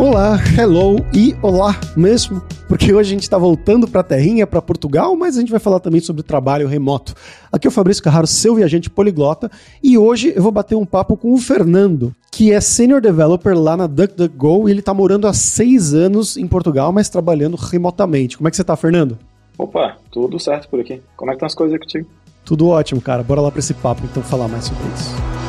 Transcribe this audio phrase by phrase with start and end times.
[0.00, 4.62] Olá, hello e olá mesmo, porque hoje a gente está voltando para a terrinha, para
[4.62, 7.14] Portugal, mas a gente vai falar também sobre trabalho remoto.
[7.52, 9.50] Aqui é o Fabrício Carraro, seu viajante poliglota,
[9.82, 13.76] e hoje eu vou bater um papo com o Fernando, que é Senior Developer lá
[13.76, 18.38] na DuckDuckGo e ele está morando há seis anos em Portugal, mas trabalhando remotamente.
[18.38, 19.18] Como é que você está, Fernando?
[19.58, 21.02] Opa, tudo certo por aqui.
[21.14, 22.08] Como é que estão as coisas aí contigo?
[22.42, 23.22] Tudo ótimo, cara.
[23.22, 25.39] Bora lá para esse papo, então, falar mais sobre isso.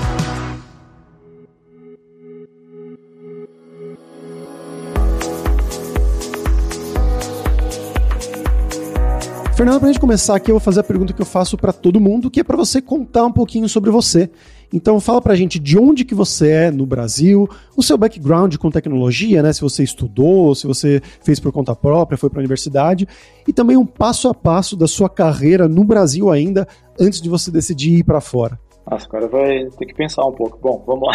[9.61, 11.99] Fernando, pra gente começar aqui, eu vou fazer a pergunta que eu faço para todo
[11.99, 14.27] mundo, que é para você contar um pouquinho sobre você.
[14.73, 17.47] Então fala pra gente de onde que você é no Brasil,
[17.77, 19.53] o seu background com tecnologia, né?
[19.53, 23.07] Se você estudou, se você fez por conta própria, foi para a universidade,
[23.47, 26.67] e também um passo a passo da sua carreira no Brasil ainda,
[26.99, 28.59] antes de você decidir ir para fora.
[28.90, 30.58] Nossa, agora vai ter que pensar um pouco.
[30.59, 31.14] Bom, vamos lá.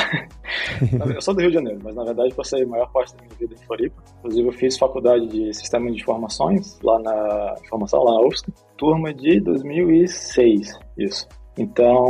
[1.15, 3.35] Eu sou do Rio de Janeiro, mas na verdade passei a maior parte da minha
[3.37, 4.03] vida em Floripa.
[4.19, 9.13] Inclusive eu fiz faculdade de Sistema de Informações lá na Informação, lá na UFSC, turma
[9.13, 11.27] de 2006, isso.
[11.59, 12.05] Então,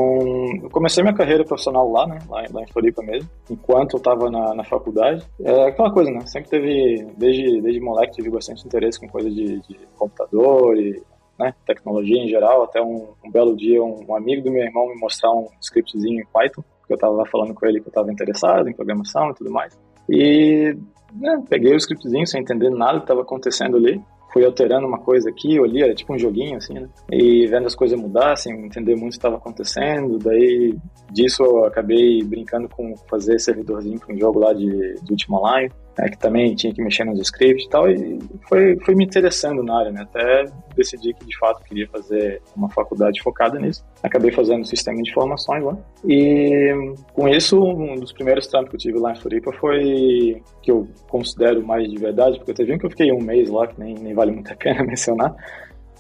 [0.61, 2.19] eu comecei minha carreira profissional lá, né?
[2.29, 5.25] Lá, lá em Floripa mesmo, enquanto eu estava na, na faculdade.
[5.41, 6.21] É aquela coisa, né?
[6.27, 11.01] Sempre teve, desde, desde moleque, tive bastante interesse com coisa de, de computador e
[11.39, 12.65] né, tecnologia em geral.
[12.65, 16.21] Até um, um belo dia, um, um, amigo do meu irmão me mostrar um scriptzinho
[16.21, 19.35] em Python, porque eu estava falando com ele que eu estava interessado em programação e
[19.35, 19.79] tudo mais.
[20.09, 20.77] E
[21.15, 24.01] né, peguei o scriptzinho sem entender nada que estava acontecendo ali.
[24.33, 26.89] Fui alterando uma coisa aqui, ali, era tipo um joguinho assim, né?
[27.11, 30.19] E vendo as coisas mudar, sem entender muito o que estava acontecendo.
[30.19, 30.77] Daí
[31.11, 35.73] disso eu acabei brincando com fazer servidorzinho para um jogo lá de, de última line
[35.99, 39.63] né, que também tinha que mexer nos scripts e tal, e foi, foi me interessando
[39.63, 40.45] na área, né, até
[40.75, 43.85] decidi que de fato queria fazer uma faculdade focada nisso.
[44.03, 48.81] Acabei fazendo sistema de informações lá, e com isso, um dos primeiros trampos que eu
[48.81, 52.87] tive lá em Floripa foi que eu considero mais de verdade, porque teve um que
[52.87, 55.35] eu fiquei um mês lá, que nem, nem vale muito a pena mencionar,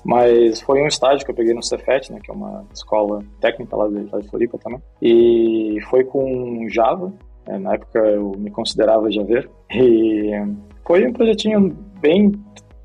[0.05, 3.75] mas foi um estágio que eu peguei no Cefet, né, que é uma escola técnica
[3.77, 7.13] lá de, Floripa também, e foi com Java,
[7.49, 9.51] é, na época eu me considerava javeiro.
[9.71, 10.33] E
[10.87, 12.33] foi um projetinho bem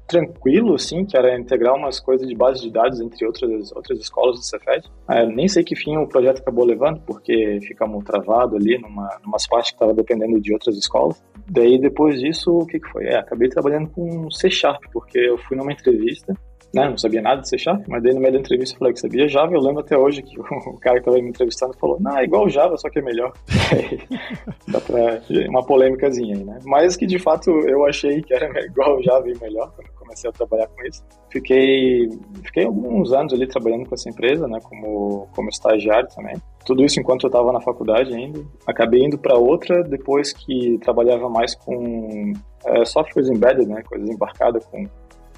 [0.08, 4.36] tranquilo, assim, que era integrar umas coisas de base de dados entre outras, outras escolas
[4.36, 4.86] do Cefet.
[5.10, 9.38] É, nem sei que fim o projeto acabou levando, porque ficamos travado ali numa, numa
[9.50, 11.24] partes que estava dependendo de outras escolas.
[11.50, 13.06] Daí, depois disso, o que, que foi?
[13.06, 16.36] É, acabei trabalhando com C Sharp, porque eu fui numa entrevista
[16.74, 18.94] né, não sabia nada de C Sharp, mas daí no meio da entrevista eu falei
[18.94, 22.00] que sabia Java, eu lembro até hoje que o cara que estava me entrevistando falou,
[22.00, 23.34] não, é igual Java, só que é melhor.
[24.68, 26.60] Dá pra uma polêmicazinha aí, né?
[26.64, 30.34] Mas que de fato eu achei que era igual Java e melhor quando comecei a
[30.34, 31.04] trabalhar com isso.
[31.30, 32.10] Fiquei,
[32.44, 36.36] fiquei alguns anos ali trabalhando com essa empresa, né, como, como estagiário também.
[36.66, 38.42] Tudo isso enquanto eu estava na faculdade ainda.
[38.68, 42.34] Acabei indo para outra depois que trabalhava mais com
[42.66, 44.86] é, softwares embedded, né, coisas embarcadas com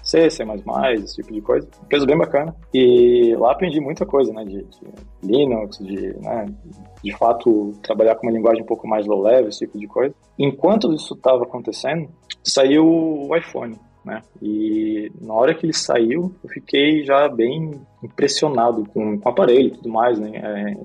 [0.03, 0.43] C, C++,
[0.95, 1.67] esse tipo de coisa.
[1.83, 2.55] Empresa bem bacana.
[2.73, 4.87] E lá aprendi muita coisa, né, de, de
[5.23, 6.45] Linux, de, né,
[7.01, 10.13] de fato trabalhar com uma linguagem um pouco mais low level, esse tipo de coisa.
[10.37, 12.09] Enquanto isso estava acontecendo,
[12.43, 13.79] saiu o iPhone.
[14.05, 14.21] Né?
[14.41, 17.71] E na hora que ele saiu, eu fiquei já bem
[18.03, 20.31] impressionado com, com o aparelho e tudo mais, né?
[20.35, 20.75] É,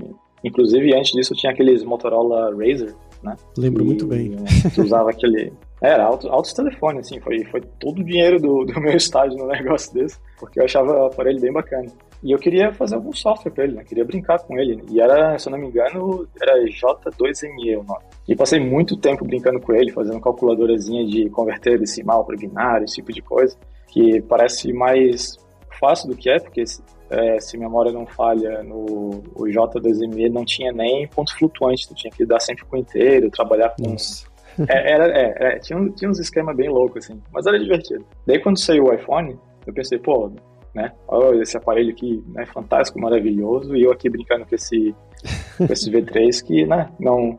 [0.45, 3.35] inclusive, antes disso, eu tinha aqueles Motorola Razr, né?
[3.57, 4.37] Lembro e, muito bem.
[4.73, 8.81] Que usava aquele era, altos, altos telefones, assim, foi, foi todo o dinheiro do, do
[8.81, 11.87] meu estágio no negócio desse, porque eu achava o aparelho bem bacana.
[12.23, 13.85] E eu queria fazer algum software para ele, né?
[13.85, 14.83] Queria brincar com ele.
[14.91, 18.05] E era, se eu não me engano, era J2ME o nome.
[18.27, 22.97] E passei muito tempo brincando com ele, fazendo calculadorazinha de converter decimal para binário, esse
[22.97, 23.57] tipo de coisa,
[23.87, 25.39] que parece mais
[25.79, 26.65] fácil do que é, porque
[27.11, 32.11] é, se memória não falha, no o J2ME não tinha nem ponto flutuante, tu tinha
[32.11, 34.28] que dar sempre com inteiro, trabalhar com Nossa.
[34.69, 38.05] É, era, é, é, tinha, tinha uns esquemas bem loucos, assim, mas era divertido.
[38.27, 40.33] Daí quando saiu o iPhone, eu pensei, pô,
[40.75, 44.95] né, olha esse aparelho aqui, né, fantástico, maravilhoso, e eu aqui brincando com esse,
[45.57, 47.39] com esse V3 que, né, não,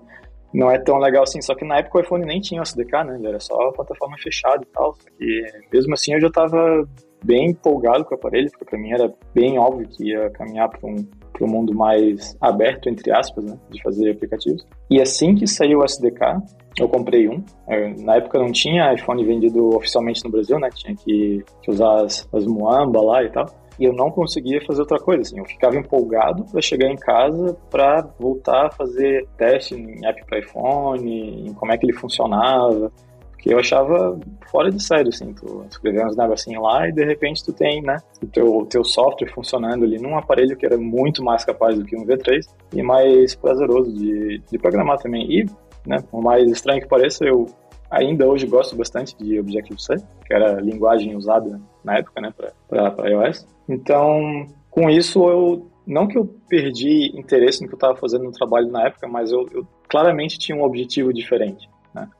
[0.53, 3.03] não é tão legal assim, só que na época o iPhone nem tinha o SDK,
[3.05, 6.87] né, ele era só a plataforma fechada e tal, e mesmo assim eu já tava
[7.23, 10.89] bem empolgado com o aparelho, porque para mim era bem óbvio que ia caminhar para
[10.89, 10.95] um,
[11.41, 14.65] um mundo mais aberto, entre aspas, né, de fazer aplicativos.
[14.89, 16.41] E assim que saiu o SDK,
[16.79, 17.43] eu comprei um.
[17.67, 20.69] É, na época não tinha iPhone vendido oficialmente no Brasil, né?
[20.73, 23.45] Tinha que, que usar as, as Muamba lá e tal.
[23.79, 25.39] E eu não conseguia fazer outra coisa, assim.
[25.39, 30.39] Eu ficava empolgado para chegar em casa para voltar a fazer teste em app para
[30.39, 32.91] iPhone, em como é que ele funcionava.
[33.39, 34.19] Porque eu achava
[34.51, 37.95] fora de sério, assim, tu escrever uns negocinhos lá e de repente tu tem, né,
[38.21, 41.95] o teu, teu software funcionando ali num aparelho que era muito mais capaz do que
[41.95, 42.45] um V3
[42.75, 45.23] e mais prazeroso de, de programar também.
[45.31, 45.45] E
[45.87, 46.03] né?
[46.11, 47.45] Por mais estranho que pareça, eu
[47.89, 49.95] ainda hoje gosto bastante de Objective-C,
[50.25, 52.33] que era a linguagem usada na época, né,
[52.67, 53.47] para iOS.
[53.69, 58.31] Então, com isso, eu não que eu perdi interesse no que eu estava fazendo no
[58.31, 61.69] trabalho na época, mas eu, eu claramente tinha um objetivo diferente.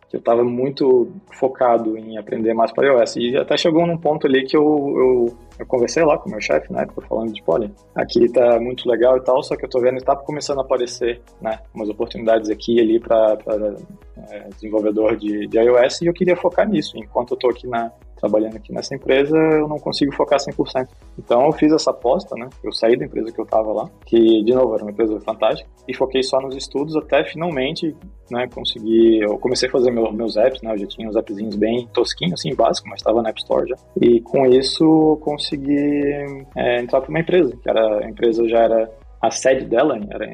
[0.09, 0.11] Né?
[0.11, 3.15] Que eu estava muito focado em aprender mais para iOS.
[3.17, 6.41] E até chegou num ponto ali que eu, eu, eu conversei lá com o meu
[6.41, 9.67] chefe na época, falando de, olha, aqui está muito legal e tal, só que eu
[9.67, 13.37] estou vendo que está começando a aparecer né, umas oportunidades aqui e ali para
[14.29, 16.97] é, desenvolvedor de, de iOS e eu queria focar nisso.
[16.97, 20.87] Enquanto eu estou aqui na, trabalhando aqui nessa empresa, eu não consigo focar 100%.
[21.17, 22.49] Então eu fiz essa aposta, né?
[22.63, 25.69] Eu saí da empresa que eu estava lá, que de novo era uma empresa fantástica,
[25.87, 27.95] e foquei só nos estudos até finalmente,
[28.29, 30.73] né, conseguir, eu comecei a fazer meu, meus apps, né?
[30.73, 33.75] Eu já tinha uns appzinhos bem tosquinhos, assim, básicos, mas estava na App Store já.
[34.01, 35.77] E com isso consegui
[36.55, 40.25] é, entrar para uma empresa, que era a empresa já era a sede dela era,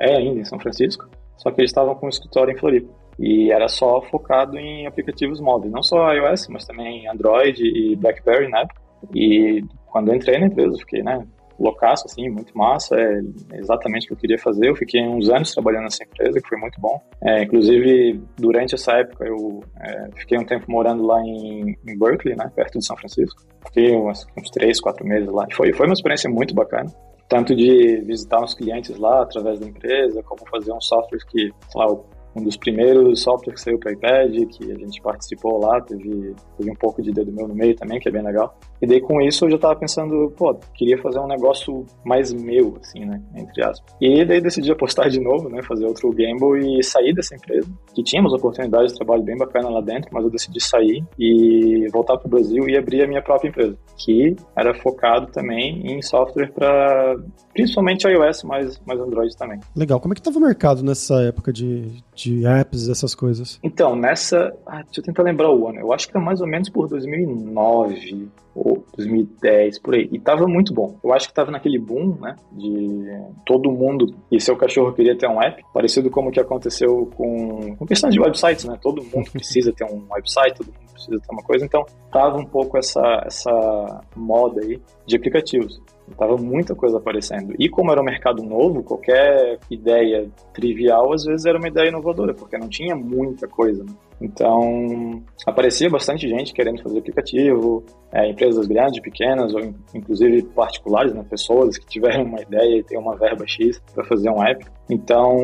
[0.00, 2.99] é ainda em São Francisco, só que eles estavam com um escritório em Floripa.
[3.18, 8.48] E era só focado em aplicativos móveis, não só iOS, mas também Android e BlackBerry
[8.48, 8.66] né?
[9.14, 11.26] E quando eu entrei na empresa, eu fiquei, né,
[11.60, 13.20] loucaço, assim, muito massa, é
[13.58, 14.68] exatamente o que eu queria fazer.
[14.68, 16.98] Eu fiquei uns anos trabalhando nessa empresa, que foi muito bom.
[17.22, 22.34] É, inclusive, durante essa época, eu é, fiquei um tempo morando lá em, em, Berkeley,
[22.34, 23.42] né, perto de São Francisco.
[23.66, 25.46] Fiquei uns, uns três, quatro meses lá.
[25.52, 26.90] Foi, foi uma experiência muito bacana.
[27.28, 31.80] Tanto de visitar uns clientes lá através da empresa, como fazer um software que, sei
[31.80, 31.86] lá,
[32.34, 36.70] um dos primeiros softwares que saiu para iPad, que a gente participou lá, teve, teve
[36.70, 38.56] um pouco de dedo meu no meio também, que é bem legal.
[38.80, 42.76] E daí com isso eu já tava pensando, pô, queria fazer um negócio mais meu,
[42.80, 43.94] assim, né, entre aspas.
[44.00, 48.02] E daí decidi apostar de novo, né, fazer outro gamble e sair dessa empresa, que
[48.02, 52.26] tínhamos oportunidades de trabalho bem bacana lá dentro, mas eu decidi sair e voltar para
[52.26, 57.16] o Brasil e abrir a minha própria empresa, que era focado também em software para
[57.52, 59.60] principalmente iOS, mas, mas Android também.
[59.76, 60.00] Legal.
[60.00, 63.58] Como é que estava o mercado nessa época de, de apps, essas coisas?
[63.62, 64.52] Então, nessa.
[64.66, 65.80] Ah, deixa eu tentar lembrar o ano.
[65.80, 70.08] Eu acho que era mais ou menos por 2009 ou 2010, por aí.
[70.12, 70.98] E tava muito bom.
[71.02, 72.36] Eu acho que tava naquele boom, né?
[72.52, 73.06] De
[73.46, 77.86] todo mundo e seu cachorro queria ter um app, parecido como que aconteceu com, com
[77.86, 78.78] questão de websites, né?
[78.80, 81.64] Todo mundo precisa ter um website, todo mundo precisa ter uma coisa.
[81.64, 85.80] Então, tava um pouco essa, essa moda aí de aplicativos.
[86.16, 87.54] Tava muita coisa aparecendo.
[87.58, 92.34] E como era um mercado novo, qualquer ideia trivial às vezes era uma ideia inovadora,
[92.34, 93.84] porque não tinha muita coisa.
[93.84, 93.92] Né?
[94.20, 97.82] Então, aparecia bastante gente querendo fazer aplicativo,
[98.12, 99.60] é, empresas grandes, pequenas, ou
[99.94, 104.28] inclusive particulares, né, pessoas que tiveram uma ideia e têm uma verba X para fazer
[104.28, 104.64] um app.
[104.90, 105.38] Então,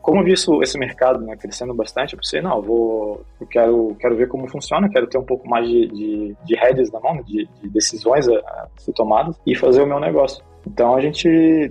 [0.00, 3.46] como eu vi isso, esse mercado né, crescendo bastante, eu pensei, não, eu vou, eu
[3.46, 7.00] quero, quero ver como funciona, quero ter um pouco mais de, de, de heads na
[7.00, 10.44] mão, de, de decisões a, a ser tomadas e fazer o meu negócio.
[10.66, 11.28] Então a gente,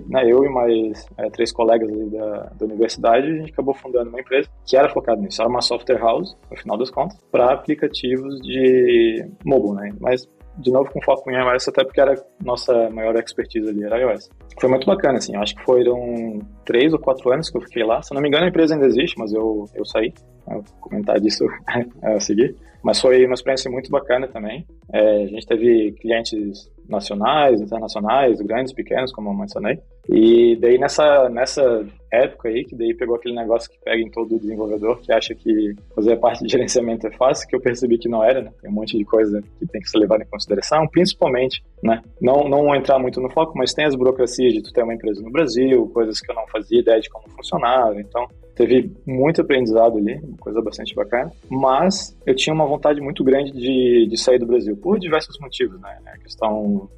[0.08, 4.20] né, eu e mais é, três colegas da, da universidade, a gente acabou fundando uma
[4.20, 5.40] empresa que era focada nisso.
[5.40, 9.90] Era uma software house, no final das contas, para aplicativos de mobile, né?
[10.00, 10.28] Mas
[10.58, 14.28] de novo com foco em iOS, até porque era nossa maior expertise ali, era iOS.
[14.60, 18.02] Foi muito bacana, assim, acho que foram três ou quatro anos que eu fiquei lá.
[18.02, 20.12] Se não me engano, a empresa ainda existe, mas eu, eu saí.
[20.48, 21.44] Eu vou comentar disso
[22.02, 22.56] a seguir.
[22.82, 24.66] Mas foi uma experiência muito bacana também.
[24.92, 29.78] É, a gente teve clientes nacionais, internacionais, grandes, pequenos, como eu mencionei.
[30.08, 34.38] E daí nessa, nessa época aí, que daí pegou aquele negócio que pega em todo
[34.38, 38.22] desenvolvedor, que acha que fazer parte de gerenciamento é fácil, que eu percebi que não
[38.22, 38.52] era, né?
[38.60, 42.02] Tem um monte de coisa que tem que ser levada em consideração, principalmente, né?
[42.20, 45.22] Não, não entrar muito no foco, mas tem as burocracias de tu ter uma empresa
[45.22, 48.00] no Brasil, coisas que eu não fazia ideia de como funcionava.
[48.00, 48.26] Então,
[48.66, 53.50] teve muito aprendizado ali, uma coisa bastante bacana, mas eu tinha uma vontade muito grande
[53.52, 55.98] de, de sair do Brasil, por diversos motivos, né?
[56.22, 56.88] Questão,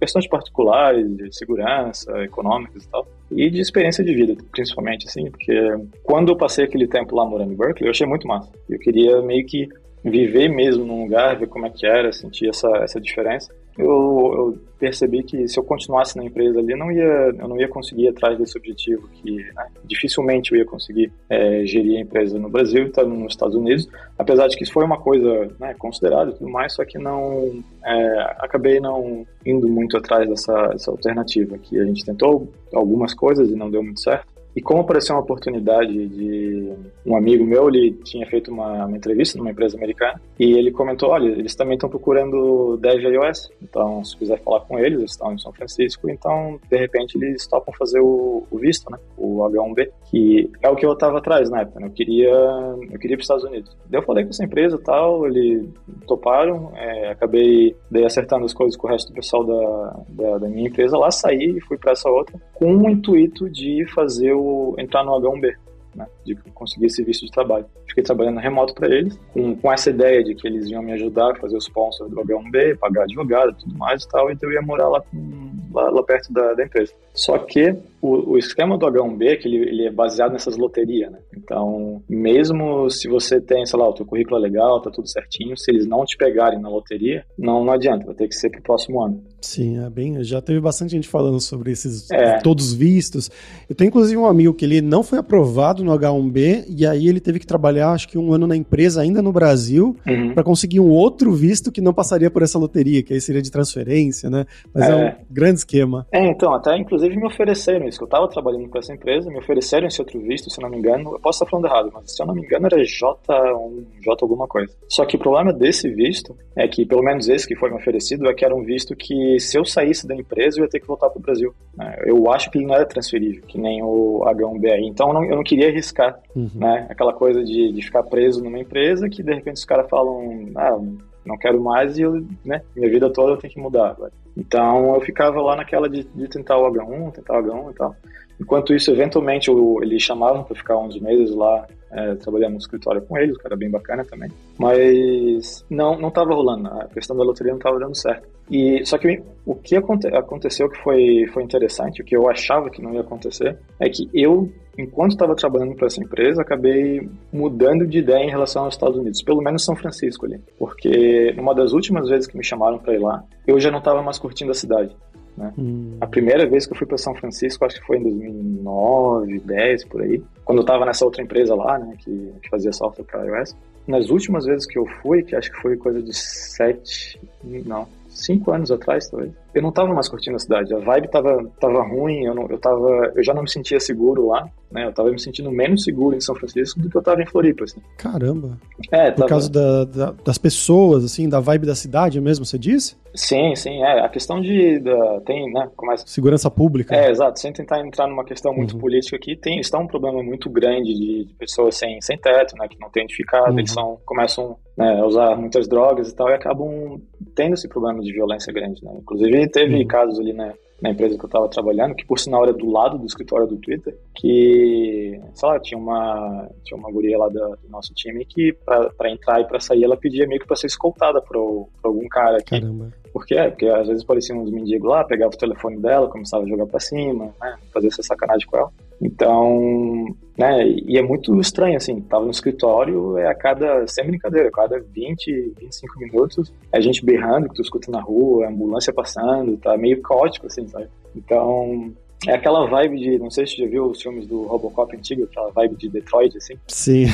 [0.00, 5.54] questões particulares, de segurança, econômicas e tal, e de experiência de vida, principalmente, assim, porque
[6.02, 8.50] quando eu passei aquele tempo lá morando em Berkeley, eu achei muito massa.
[8.68, 9.68] Eu queria meio que
[10.02, 14.58] viver mesmo num lugar, ver como é que era, sentir essa, essa diferença eu, eu,
[14.78, 18.08] percebi que se eu continuasse na empresa ali, não ia, eu não ia conseguir ir
[18.08, 22.82] atrás desse objetivo, que né, dificilmente eu ia conseguir é, gerir a empresa no Brasil
[22.82, 23.88] e estar nos Estados Unidos,
[24.18, 27.62] apesar de que isso foi uma coisa né, considerada e tudo mais, só que não
[27.84, 33.50] é, acabei não indo muito atrás dessa, dessa alternativa, que a gente tentou algumas coisas
[33.50, 34.31] e não deu muito certo.
[34.54, 36.72] E como apareceu uma oportunidade de
[37.06, 41.10] um amigo meu, ele tinha feito uma, uma entrevista numa empresa americana e ele comentou,
[41.10, 45.32] olha, eles também estão procurando dev iOS, então se quiser falar com eles, eles estão
[45.32, 49.88] em São Francisco, então de repente eles topam fazer o, o visto, né, o H1B,
[50.10, 51.86] que é o que eu estava atrás na época, né?
[51.86, 53.76] eu queria eu queria ir para os Estados Unidos.
[53.88, 55.68] Daí eu falei com essa empresa tal, eles
[56.06, 60.48] toparam, é, acabei daí acertando as coisas com o resto do pessoal da, da, da
[60.48, 64.41] minha empresa lá, saí e fui para essa outra com o intuito de fazer o
[64.78, 65.54] entrar no H1B.
[65.94, 67.66] né, de conseguir esse visto de trabalho.
[67.86, 71.32] Fiquei trabalhando remoto para eles, com, com essa ideia de que eles iam me ajudar
[71.32, 74.62] a fazer os sponsors do H1B, pagar advogado tudo mais e tal, então eu ia
[74.62, 76.94] morar lá, com, lá, lá perto da, da, empresa.
[77.12, 81.12] Só que o, o esquema do H1B é que ele, ele, é baseado nessas loterias,
[81.12, 81.20] né?
[81.36, 85.56] Então, mesmo se você tem, sei lá, o teu currículo é legal, tá tudo certinho,
[85.56, 88.60] se eles não te pegarem na loteria, não, não adianta, vai ter que ser pro
[88.60, 89.22] próximo ano.
[89.40, 90.22] Sim, é bem.
[90.22, 92.38] Já teve bastante gente falando sobre esses é.
[92.38, 93.30] todos vistos.
[93.68, 97.20] Eu tenho inclusive um amigo que ele não foi aprovado no H1B e aí ele
[97.20, 100.32] teve que trabalhar acho que um ano na empresa ainda no Brasil uhum.
[100.34, 103.50] para conseguir um outro visto que não passaria por essa loteria, que aí seria de
[103.50, 104.46] transferência, né?
[104.72, 106.06] Mas é, é um grande esquema.
[106.12, 109.38] É, então, até inclusive me ofereceram isso, que eu estava trabalhando com essa empresa, me
[109.38, 112.22] ofereceram esse outro visto, se não me engano, eu posso estar falando errado, mas se
[112.22, 114.74] eu não me engano era J1, J alguma coisa.
[114.88, 118.28] Só que o problema desse visto é que, pelo menos esse que foi me oferecido,
[118.28, 120.86] é que era um visto que se eu saísse da empresa, eu ia ter que
[120.86, 121.54] voltar para o Brasil.
[121.76, 121.96] Né?
[122.06, 124.82] Eu acho que ele não era transferível, que nem o H1BI.
[124.84, 126.50] Então eu não, eu não queria arriscar, uhum.
[126.54, 126.86] né?
[126.88, 130.78] Aquela coisa de, de ficar preso numa empresa que de repente os caras falam, ah,
[131.24, 133.96] não quero mais e eu, né, minha vida toda eu tenho que mudar.
[134.36, 137.96] Então eu ficava lá naquela de, de tentar o H1, tentar o H1 e tal.
[138.40, 143.02] Enquanto isso, eventualmente, eu, eles chamavam para ficar uns meses lá é, trabalhando no escritório
[143.02, 144.30] com eles, o cara bem bacana também.
[144.58, 148.26] Mas não não estava rolando, a questão da loteria não estava dando certo.
[148.52, 152.68] E só que o que aconte, aconteceu que foi foi interessante, o que eu achava
[152.68, 157.86] que não ia acontecer, é que eu enquanto estava trabalhando para essa empresa, acabei mudando
[157.86, 161.72] de ideia em relação aos Estados Unidos, pelo menos São Francisco ali, porque numa das
[161.72, 164.54] últimas vezes que me chamaram para ir lá, eu já não estava mais curtindo a
[164.54, 164.94] cidade.
[165.36, 165.50] Né?
[165.58, 165.96] Hum.
[165.98, 169.84] A primeira vez que eu fui para São Francisco, acho que foi em 2009, 10
[169.86, 173.24] por aí, quando eu estava nessa outra empresa lá, né, que, que fazia software para
[173.24, 173.56] iOS.
[173.86, 178.52] Nas últimas vezes que eu fui, que acho que foi coisa de sete, não, cinco
[178.52, 180.74] anos atrás, talvez eu não tava mais curtindo a cidade.
[180.74, 184.28] A vibe tava, tava ruim, eu, não, eu, tava, eu já não me sentia seguro
[184.28, 184.86] lá, né?
[184.86, 187.64] Eu tava me sentindo menos seguro em São Francisco do que eu tava em Floripa,
[187.64, 187.80] assim.
[187.98, 188.58] Caramba.
[188.90, 189.28] É, Por tava...
[189.28, 192.96] causa da, da, das pessoas, assim, da vibe da cidade mesmo, você disse?
[193.14, 194.00] Sim, sim, é.
[194.00, 194.78] A questão de.
[194.80, 195.68] Da, tem, né?
[195.76, 196.06] Começa...
[196.06, 196.94] Segurança pública.
[196.94, 197.38] É, exato.
[197.38, 198.80] Sem tentar entrar numa questão muito uhum.
[198.80, 202.66] política aqui, tem, está um problema muito grande de, de, pessoas sem, sem teto, né?
[202.68, 203.58] Que não tem identificado, uhum.
[203.58, 207.00] eles são, começam né, a usar muitas drogas e tal, e acabam
[207.34, 208.92] tendo esse problema de violência grande, né?
[208.96, 209.86] Inclusive, teve uhum.
[209.86, 212.98] casos ali na, na empresa que eu estava trabalhando, que por sinal era do lado
[212.98, 217.68] do escritório do Twitter, que, sei lá, tinha uma, tinha uma guria lá do, do
[217.70, 221.20] nosso time que para entrar e para sair ela pedia meio que para ser escoltada
[221.22, 222.60] por, por algum cara aqui.
[222.60, 222.92] Caramba.
[223.12, 223.36] Por quê?
[223.50, 226.80] Porque às vezes pareciam uns mendigos lá, pegava o telefone dela, começava a jogar para
[226.80, 228.70] cima, né, fazer essa sacanagem com ela.
[229.00, 230.06] Então,
[230.38, 234.52] né, e é muito estranho, assim, tava no escritório, é a cada, sem brincadeira, a
[234.52, 238.92] cada 20, 25 minutos, é a gente berrando, que tu escuta na rua, a ambulância
[238.92, 240.88] passando, tá meio caótico, assim, sabe?
[241.14, 241.92] Então,
[242.26, 245.24] é aquela vibe de, não sei se você já viu os filmes do Robocop antigo,
[245.24, 246.54] aquela vibe de Detroit, assim.
[246.68, 247.06] Sim.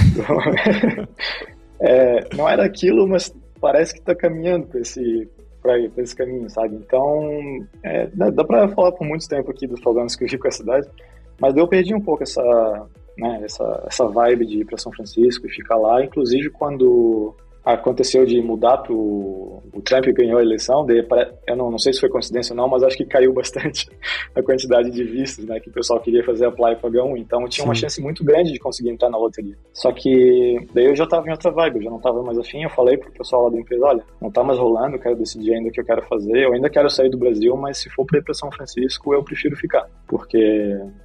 [1.81, 5.26] é, não era aquilo, mas parece que tá caminhando pra esse,
[5.62, 6.77] pra, pra esse caminho, sabe?
[6.77, 10.38] Então, é, dá, dá pra falar por muito tempo aqui dos problemas que eu vi
[10.38, 10.88] com a cidade,
[11.41, 12.43] mas eu perdi um pouco essa,
[13.17, 16.05] né, essa, essa vibe de ir para São Francisco e ficar lá.
[16.05, 17.35] Inclusive, quando
[17.65, 21.07] aconteceu de mudar para o Trump ganhou a eleição, daí,
[21.47, 23.88] eu não, não sei se foi coincidência ou não, mas acho que caiu bastante
[24.35, 27.62] a quantidade de vistos, né, que o pessoal queria fazer apply para H1, então tinha
[27.62, 27.69] Sim.
[27.69, 29.57] uma chance muito grande de conseguir entrar na loteria.
[29.73, 32.62] Só que daí eu já estava em outra vibe, eu já não estava mais afim,
[32.62, 35.55] eu falei pro pessoal lá da empresa, olha, não tá mais rolando, eu quero decidir
[35.55, 38.05] ainda o que eu quero fazer, eu ainda quero sair do Brasil, mas se for
[38.05, 40.38] para ir para São Francisco, eu prefiro ficar, porque,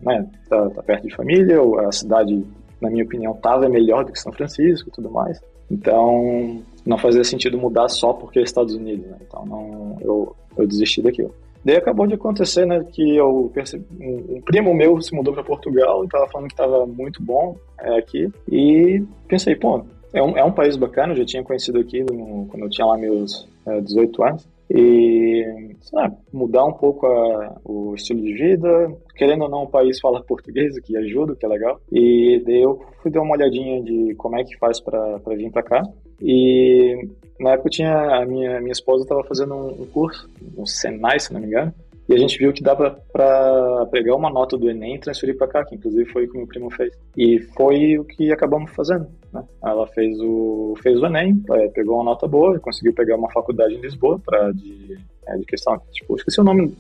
[0.02, 2.44] né, tá, tá perto de família, a cidade
[2.84, 5.42] na minha opinião, estava melhor do que São Francisco e tudo mais.
[5.70, 9.18] Então, não fazia sentido mudar só porque é Estados Unidos, né?
[9.22, 11.34] Então, não, eu, eu desisti daquilo.
[11.66, 15.44] Daí acabou de acontecer, né, que eu percebi, um, um primo meu se mudou para
[15.44, 20.38] Portugal e estava falando que estava muito bom é, aqui e pensei, pô, é um,
[20.38, 23.48] é um país bacana, eu já tinha conhecido aqui no, quando eu tinha lá meus
[23.66, 28.92] é, 18 anos e lá, mudar um pouco a, o estilo de vida.
[29.16, 31.80] Querendo ou não, o país fala português, o que ajuda, o que é legal.
[31.92, 35.64] E daí eu fui dar uma olhadinha de como é que faz para vir para
[35.64, 35.84] cá.
[36.22, 37.08] E
[37.40, 41.34] na época tinha a minha, minha esposa estava fazendo um, um curso, um Senai, se
[41.34, 41.74] não me engano,
[42.08, 45.48] e a gente viu que dava para pegar uma nota do Enem e transferir para
[45.48, 46.94] cá, que inclusive foi o que meu primo fez.
[47.18, 49.08] E foi o que acabamos fazendo.
[49.32, 49.44] Né?
[49.64, 53.74] Ela fez o, fez o Enem, é, pegou uma nota boa, conseguiu pegar uma faculdade
[53.74, 56.76] em Lisboa para de, é, de questão, tipo, esqueci o nome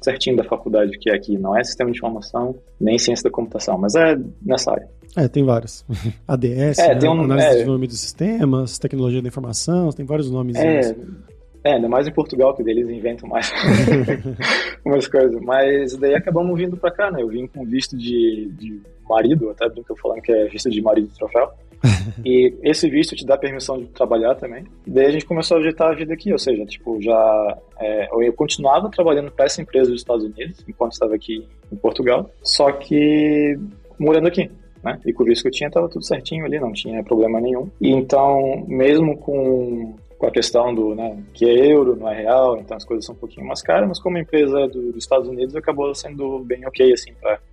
[0.00, 3.76] certinho da faculdade que é aqui, não é sistema de informação, nem ciência da computação,
[3.76, 4.88] mas é nessa área.
[5.16, 5.84] É, tem vários.
[6.28, 6.94] ADS, é, né?
[6.94, 10.56] tem um, análise é, de desenvolvimento de sistemas, tecnologia da informação, tem vários nomes.
[10.56, 10.94] É,
[11.64, 13.52] É, ainda mais em Portugal, que deles inventam mais
[14.84, 15.40] umas coisas.
[15.42, 17.22] Mas daí acabamos vindo pra cá, né?
[17.22, 21.08] Eu vim com visto de, de marido, até brinco falando que é visto de marido
[21.08, 21.50] de troféu.
[22.24, 24.64] e esse visto te dá permissão de trabalhar também.
[24.86, 28.32] Daí a gente começou a ajeitar a vida aqui, ou seja, tipo, já é, eu
[28.32, 33.58] continuava trabalhando para essa empresa dos Estados Unidos enquanto estava aqui em Portugal, só que
[33.98, 34.50] morando aqui.
[34.82, 34.98] Né?
[35.04, 37.68] E com o visto que eu tinha, estava tudo certinho ali, não tinha problema nenhum.
[37.80, 42.58] E então, mesmo com com a questão do, né, que é euro, não é real,
[42.58, 45.54] então as coisas são um pouquinho mais caras, mas como empresa do, dos Estados Unidos
[45.54, 47.12] acabou sendo bem ok, assim,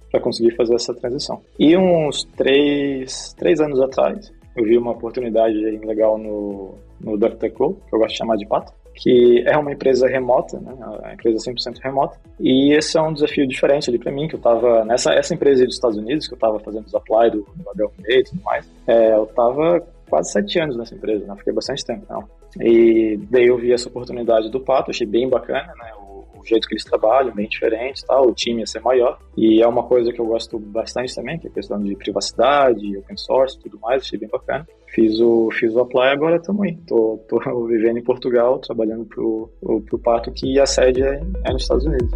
[0.10, 1.42] para conseguir fazer essa transição.
[1.60, 5.56] E uns três, três anos atrás, eu vi uma oportunidade
[5.86, 10.08] legal no, no DuckDuckGo, que eu gosto de chamar de pato, que é uma empresa
[10.08, 14.28] remota, né, uma empresa 100% remota, e esse é um desafio diferente ali para mim,
[14.28, 17.30] que eu tava nessa essa empresa dos Estados Unidos, que eu tava fazendo os apply
[17.30, 21.36] do, do HLMA e tudo mais, é, eu tava quase sete anos nessa empresa, né?
[21.38, 22.24] Fiquei bastante tempo, não.
[22.60, 25.92] E daí eu vi essa oportunidade do Pato, achei bem bacana, né?
[25.98, 28.28] O, o jeito que eles trabalham, bem diferente, tal.
[28.28, 29.20] O time ia ser maior.
[29.36, 32.98] E é uma coisa que eu gosto bastante também, que é a questão de privacidade,
[32.98, 34.04] open source, tudo mais.
[34.04, 34.68] Achei bem bacana.
[34.88, 36.78] Fiz o fiz o apply agora aí.
[36.88, 39.50] Tô, tô vivendo em Portugal, trabalhando pro
[39.86, 42.12] pro Pato que a sede é, é nos Estados Unidos.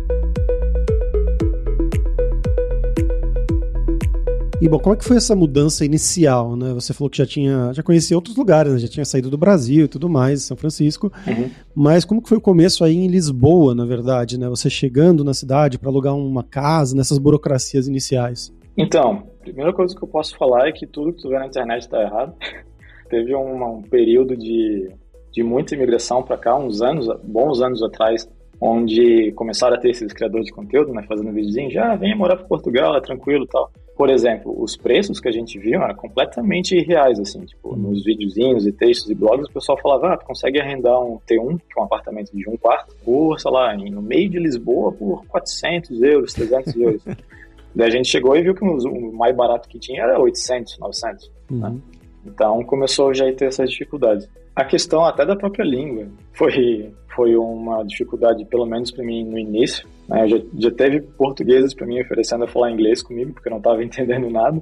[4.62, 6.74] E bom, como é que foi essa mudança inicial, né?
[6.74, 8.80] Você falou que já tinha, já conhecia outros lugares, né?
[8.80, 11.10] já tinha saído do Brasil e tudo mais, São Francisco.
[11.26, 11.50] Uhum.
[11.74, 14.50] Mas como que foi o começo aí em Lisboa, na verdade, né?
[14.50, 18.54] Você chegando na cidade para alugar uma casa, nessas burocracias iniciais?
[18.76, 21.48] Então, a primeira coisa que eu posso falar é que tudo que tu vê na
[21.48, 22.34] internet está errado.
[23.10, 24.92] Teve um, um período de,
[25.32, 30.12] de muita imigração para cá, uns anos, bons anos atrás, onde começaram a ter esses
[30.12, 34.10] criadores de conteúdo, né, fazendo videozinho, já vem morar para Portugal, é tranquilo, tal por
[34.10, 37.76] exemplo, os preços que a gente viu eram completamente irreais, assim, tipo, uhum.
[37.76, 41.58] nos videozinhos e textos e blogs, o pessoal falava, ah, tu consegue arrendar um T1,
[41.58, 45.26] que é um apartamento de um quarto, por, sei lá, no meio de Lisboa, por
[45.26, 47.04] 400 euros, 300 euros.
[47.76, 51.28] Daí a gente chegou e viu que o mais barato que tinha era 800, 900,
[51.28, 51.34] né?
[51.52, 51.60] uhum.
[51.60, 51.82] né?
[52.26, 54.30] Então começou já a ter essas dificuldades.
[54.56, 59.38] A questão até da própria língua foi, foi uma dificuldade, pelo menos para mim, no
[59.38, 60.28] início, né?
[60.28, 63.82] Já, já teve portugueses para mim oferecendo a falar inglês comigo, porque eu não estava
[63.86, 64.62] entendendo nada.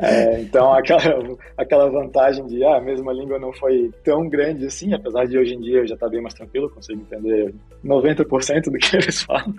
[0.00, 1.00] É, então, aquela,
[1.56, 5.54] aquela vantagem de ah, a mesma língua não foi tão grande assim, apesar de hoje
[5.54, 9.22] em dia eu já estar tá bem mais tranquilo, consigo entender 90% do que eles
[9.22, 9.54] falam.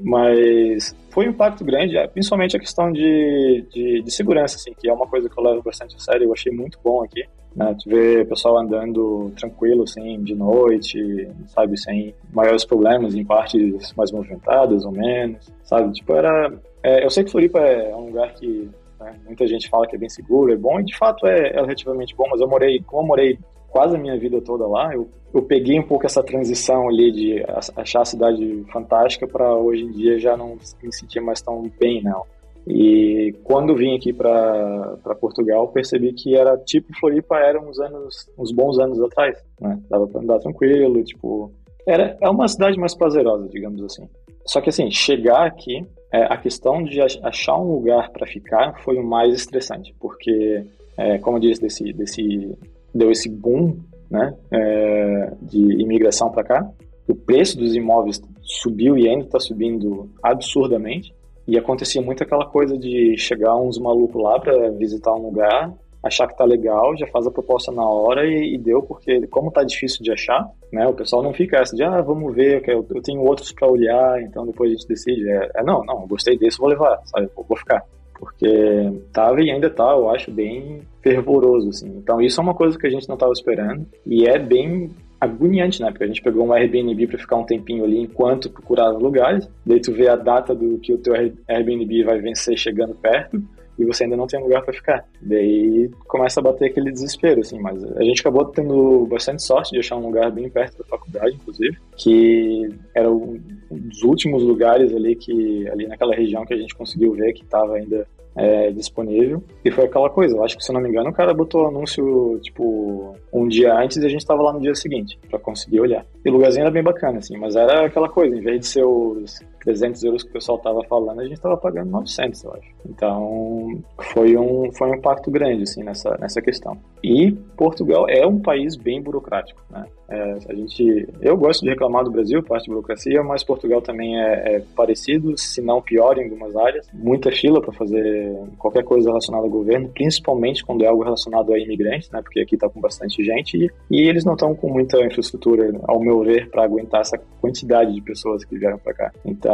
[0.00, 4.88] Mas foi um impacto grande, é, principalmente a questão de, de, de, segurança, assim, que
[4.88, 7.22] é uma coisa que eu levo bastante a sério, eu achei muito bom aqui.
[7.54, 7.76] Né?
[7.82, 14.10] Tu vê pessoal andando tranquilo, assim, de noite, sabe, sem maiores problemas em partes mais
[14.10, 15.92] movimentadas ou menos, sabe?
[15.92, 16.52] Tipo, era...
[16.82, 19.98] É, eu sei que Floripa é um lugar que né, muita gente fala que é
[19.98, 23.02] bem seguro, é bom, e de fato é, é relativamente bom, mas eu morei, como
[23.02, 23.38] eu morei
[23.68, 27.44] quase a minha vida toda lá, eu, eu peguei um pouco essa transição ali de
[27.76, 32.02] achar a cidade fantástica para hoje em dia já não me sentir mais tão bem,
[32.02, 32.24] não.
[32.66, 38.52] E quando vim aqui para Portugal, percebi que era tipo Floripa era uns anos, uns
[38.52, 39.80] bons anos atrás, né?
[39.90, 41.52] Dava para andar tranquilo, tipo,
[41.86, 44.08] era é uma cidade mais prazerosa, digamos assim.
[44.46, 48.96] Só que assim, chegar aqui, é, a questão de achar um lugar para ficar foi
[48.96, 50.64] o mais estressante, porque
[50.96, 52.56] é, como eu disse, desse, desse
[52.94, 53.76] deu esse boom
[54.10, 56.70] né, é, de imigração para cá.
[57.08, 61.14] O preço dos imóveis subiu e ainda está subindo absurdamente.
[61.46, 66.26] E acontecia muito aquela coisa de chegar uns malucos lá para visitar um lugar, achar
[66.26, 69.62] que tá legal, já faz a proposta na hora e, e, deu, porque como tá
[69.62, 73.02] difícil de achar, né, o pessoal não fica essa de, ah, vamos ver, eu, eu
[73.02, 75.28] tenho outros para olhar, então depois a gente decide.
[75.28, 77.84] É, é não, não, gostei desse, vou levar, sabe, vou, vou ficar
[78.22, 81.88] porque tava e ainda tá, eu acho, bem fervoroso, assim.
[81.96, 84.90] Então isso é uma coisa que a gente não estava esperando e é bem
[85.22, 85.88] agoniante, né?
[85.90, 89.80] Porque a gente pegou um Airbnb para ficar um tempinho ali enquanto procurava lugares, daí
[89.80, 91.14] tu vê a data do que o teu
[91.48, 93.40] Airbnb vai vencer chegando perto,
[93.78, 95.04] e você ainda não tem lugar para ficar.
[95.20, 99.78] Daí começa a bater aquele desespero, assim, mas a gente acabou tendo bastante sorte de
[99.78, 105.14] achar um lugar bem perto da faculdade, inclusive, que era um dos últimos lugares ali
[105.14, 108.06] que ali naquela região que a gente conseguiu ver que estava ainda
[108.36, 109.42] é, disponível.
[109.64, 111.64] E foi aquela coisa, eu acho que se eu não me engano, o cara botou
[111.64, 115.38] o anúncio, tipo, um dia antes e a gente tava lá no dia seguinte, para
[115.38, 116.04] conseguir olhar.
[116.24, 118.84] E o lugarzinho era bem bacana, assim, mas era aquela coisa, em vez de ser
[118.84, 122.68] os 300 euros que o pessoal tava falando, a gente tava pagando 900, eu acho.
[122.88, 126.76] Então, foi um, foi um impacto grande, assim, nessa, nessa questão.
[127.02, 129.86] E Portugal é um país bem burocrático, né?
[130.12, 134.20] É, a gente, eu gosto de reclamar do Brasil, parte de burocracia, mas Portugal também
[134.20, 136.86] é, é parecido, se não pior em algumas áreas.
[136.92, 141.58] Muita fila para fazer qualquer coisa relacionada ao governo, principalmente quando é algo relacionado a
[141.58, 142.20] imigrantes, né?
[142.20, 145.98] Porque aqui está com bastante gente e, e eles não estão com muita infraestrutura, ao
[145.98, 149.12] meu ver, para aguentar essa quantidade de pessoas que vieram para cá.
[149.24, 149.51] Então,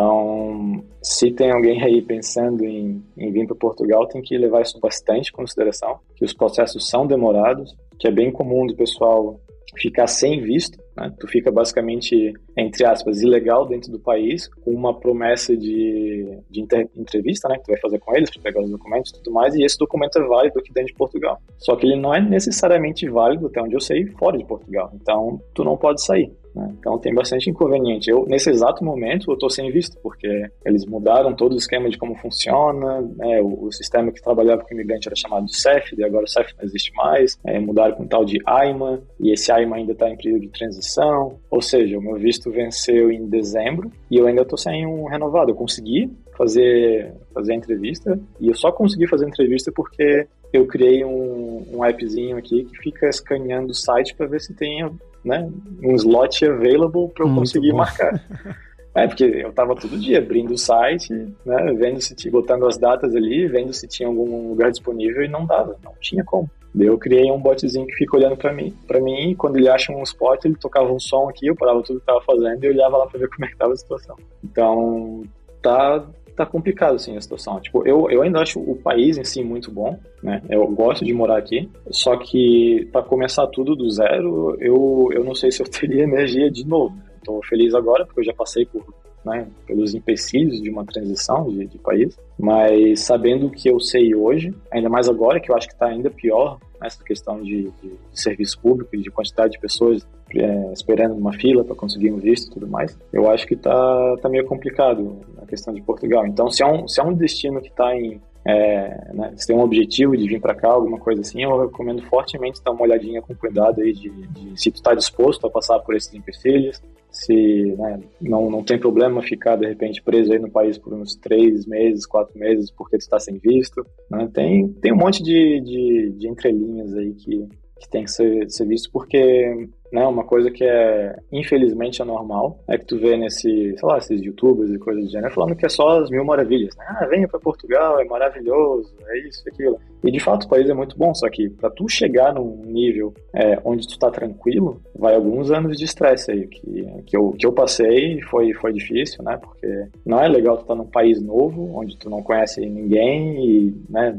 [1.02, 5.30] se tem alguém aí pensando em, em vir para Portugal, tem que levar isso bastante
[5.30, 9.40] em consideração, que os processos são demorados, que é bem comum do pessoal
[9.76, 11.12] ficar sem visto, né?
[11.18, 16.61] tu fica basicamente, entre aspas, ilegal dentro do país, com uma promessa de, de
[16.96, 19.54] entrevista, né, que tu vai fazer com eles para pegar os documentos e tudo mais,
[19.54, 21.38] e esse documento é válido aqui dentro de Portugal.
[21.58, 24.90] Só que ele não é necessariamente válido, até onde eu sei, fora de Portugal.
[24.94, 26.32] Então, tu não pode sair.
[26.59, 26.75] Né?
[26.81, 28.11] Então tem bastante inconveniente.
[28.11, 30.29] Eu, nesse exato momento, eu estou sem visto, porque
[30.64, 33.40] eles mudaram todo o esquema de como funciona, né?
[33.40, 35.53] o, o, sistema que trabalhava com imigrante era chamado de
[35.97, 39.53] e agora o CEF não existe mais, é, mudaram com tal de AIMA, e esse
[39.53, 43.90] AIMA ainda está em período de transição, ou seja, o meu visto venceu em dezembro,
[44.11, 45.51] e eu ainda estou sem um renovado.
[45.51, 50.66] Eu consegui fazer, fazer a entrevista, e eu só consegui fazer a entrevista porque eu
[50.66, 54.83] criei um, um appzinho aqui que fica escaneando o site para ver se tem
[55.24, 55.48] né,
[55.83, 57.78] um slot available para eu Muito conseguir bom.
[57.78, 58.20] marcar.
[58.94, 61.12] É, porque eu tava todo dia abrindo o site,
[61.46, 65.28] né, vendo se tinha, botando as datas ali, vendo se tinha algum lugar disponível e
[65.28, 66.50] não dava, não tinha como.
[66.74, 69.92] Daí eu criei um botzinho que fica olhando para mim, para mim, quando ele acha
[69.92, 72.96] um spot, ele tocava um som aqui, eu parava tudo que tava fazendo e olhava
[72.96, 74.16] lá para ver como é que tava a situação.
[74.42, 75.22] Então,
[75.62, 76.04] tá
[76.38, 77.61] tá complicado, assim, a situação.
[77.61, 80.42] Tipo, eu, eu ainda acho o país em si muito bom, né?
[80.48, 85.35] Eu gosto de morar aqui, só que para começar tudo do zero, eu, eu não
[85.35, 86.96] sei se eu teria energia de novo.
[87.16, 88.85] Estou feliz agora, porque eu já passei por
[89.24, 94.14] né, pelos empecilhos de uma transição de, de, país, mas sabendo o que eu sei
[94.14, 97.88] hoje, ainda mais agora, que eu acho que está ainda pior nessa questão de, de,
[97.88, 102.18] de, serviço público e de quantidade de pessoas é, esperando uma fila para conseguir um
[102.18, 106.26] visto e tudo mais, eu acho que está tá meio complicado a questão de Portugal.
[106.26, 108.20] Então, se é um, se é um destino que está em.
[108.46, 112.00] É, né, se tem um objetivo de vir para cá, alguma coisa assim, eu recomendo
[112.04, 115.78] fortemente dar uma olhadinha com cuidado aí de, de se tu está disposto a passar
[115.81, 116.81] por esses empecilhos,
[117.18, 121.16] se né, não, não tem problema ficar de repente preso aí no país por uns
[121.16, 123.85] três meses, quatro meses, porque tu está sem visto.
[124.09, 124.28] Né?
[124.33, 127.48] Tem, tem um monte de, de, de entrelinhas aí que,
[127.81, 132.59] que tem que ser, ser visto, porque né, uma coisa que é, infelizmente, é normal,
[132.68, 135.66] é que tu vê nesse, sei lá, esses youtubers e coisas do gênero falando que
[135.66, 136.85] é só as mil maravilhas, né?
[136.88, 139.79] Ah, venha para Portugal, é maravilhoso, é isso, é aquilo.
[140.05, 143.14] E de fato o país é muito bom, só que para tu chegar num nível
[143.35, 147.46] é, onde tu tá tranquilo, vai alguns anos de estresse aí, que, que, eu, que
[147.46, 149.38] eu passei foi, foi difícil, né?
[149.38, 153.44] Porque não é legal tu estar tá num país novo, onde tu não conhece ninguém
[153.44, 154.18] e, né,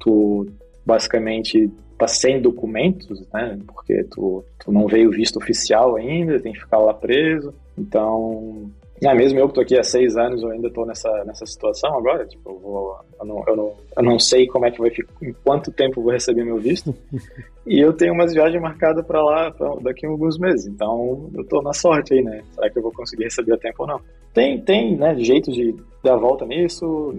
[0.00, 0.46] tu
[0.84, 3.58] basicamente tá sem documentos, né?
[3.66, 7.52] Porque tu, tu não veio visto oficial ainda, tem que ficar lá preso.
[7.76, 8.70] Então,
[9.02, 11.94] é, mesmo eu que tô aqui há seis anos, eu ainda tô nessa, nessa situação
[11.96, 12.26] agora.
[12.26, 15.12] Tipo, eu, vou, eu, não, eu, não, eu não sei como é que vai ficar,
[15.22, 16.94] em quanto tempo eu vou receber meu visto.
[17.66, 20.66] e eu tenho umas viagens marcadas para lá pra, daqui a alguns meses.
[20.66, 22.42] Então, eu tô na sorte aí, né?
[22.54, 24.00] Será que eu vou conseguir receber a tempo ou não?
[24.32, 27.14] Tem, tem, né, jeito de dar volta nisso.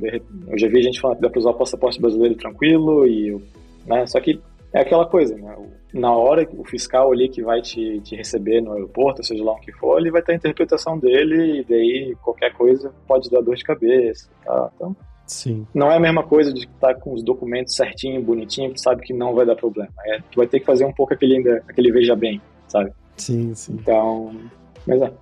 [0.47, 3.37] Eu já vi gente falando que dá pra usar o passaporte brasileiro tranquilo e,
[3.85, 4.05] né?
[4.05, 4.39] Só que
[4.73, 5.55] é aquela coisa, né?
[5.93, 9.59] Na hora o fiscal ali que vai te, te receber no aeroporto, seja lá o
[9.59, 13.55] que for, ele vai ter a interpretação dele e daí qualquer coisa pode dar dor
[13.55, 14.71] de cabeça, tá?
[14.75, 14.95] Então,
[15.31, 15.65] Sim.
[15.73, 19.13] Não é a mesma coisa de estar com os documentos certinho, bonitinho, que sabe que
[19.13, 19.89] não vai dar problema.
[20.05, 22.91] É, tu vai ter que fazer um pouco aquele, ainda, aquele veja bem, sabe?
[23.15, 23.77] Sim, sim.
[23.79, 24.35] Então,
[24.85, 25.13] mas é.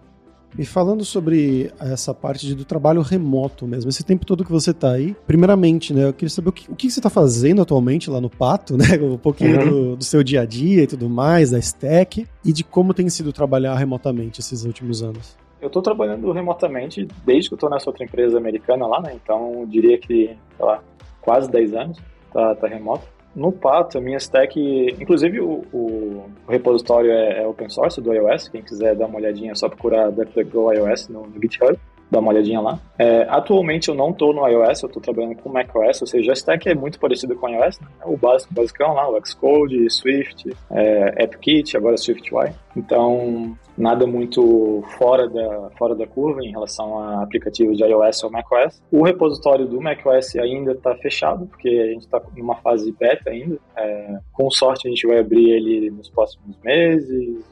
[0.58, 4.92] E falando sobre essa parte do trabalho remoto mesmo, esse tempo todo que você está
[4.92, 8.20] aí, primeiramente, né, eu queria saber o que, o que você está fazendo atualmente lá
[8.20, 9.70] no Pato, né, um pouquinho uhum.
[9.70, 13.10] do, do, seu dia a dia e tudo mais, da Stack, e de como tem
[13.10, 15.38] sido trabalhar remotamente esses últimos anos.
[15.62, 19.66] Eu estou trabalhando remotamente desde que eu estou nessa outra empresa americana lá, né, então
[19.68, 20.82] diria que, sei lá,
[21.22, 21.98] quase 10 anos,
[22.34, 23.19] tá, tá remoto.
[23.36, 24.60] No Pato, a minha stack,
[25.00, 29.52] inclusive o, o, repositório é, é, open source do iOS, quem quiser dar uma olhadinha
[29.52, 31.78] é só procurar DuckDuckGo iOS no, no GitHub
[32.10, 32.80] dá uma olhadinha lá.
[32.98, 36.34] É, atualmente eu não estou no iOS, eu estou trabalhando com macOS, ou seja, a
[36.34, 37.88] stack é muito parecida com o iOS, né?
[38.06, 42.52] o básico, basicão lá, o Xcode, Swift, é, AppKit, agora SwiftUI.
[42.76, 48.32] Então, nada muito fora da, fora da curva em relação a aplicativos de iOS ou
[48.32, 48.82] macOS.
[48.92, 53.58] O repositório do macOS ainda está fechado, porque a gente está numa fase beta ainda.
[53.78, 57.44] É, com sorte, a gente vai abrir ele nos próximos meses,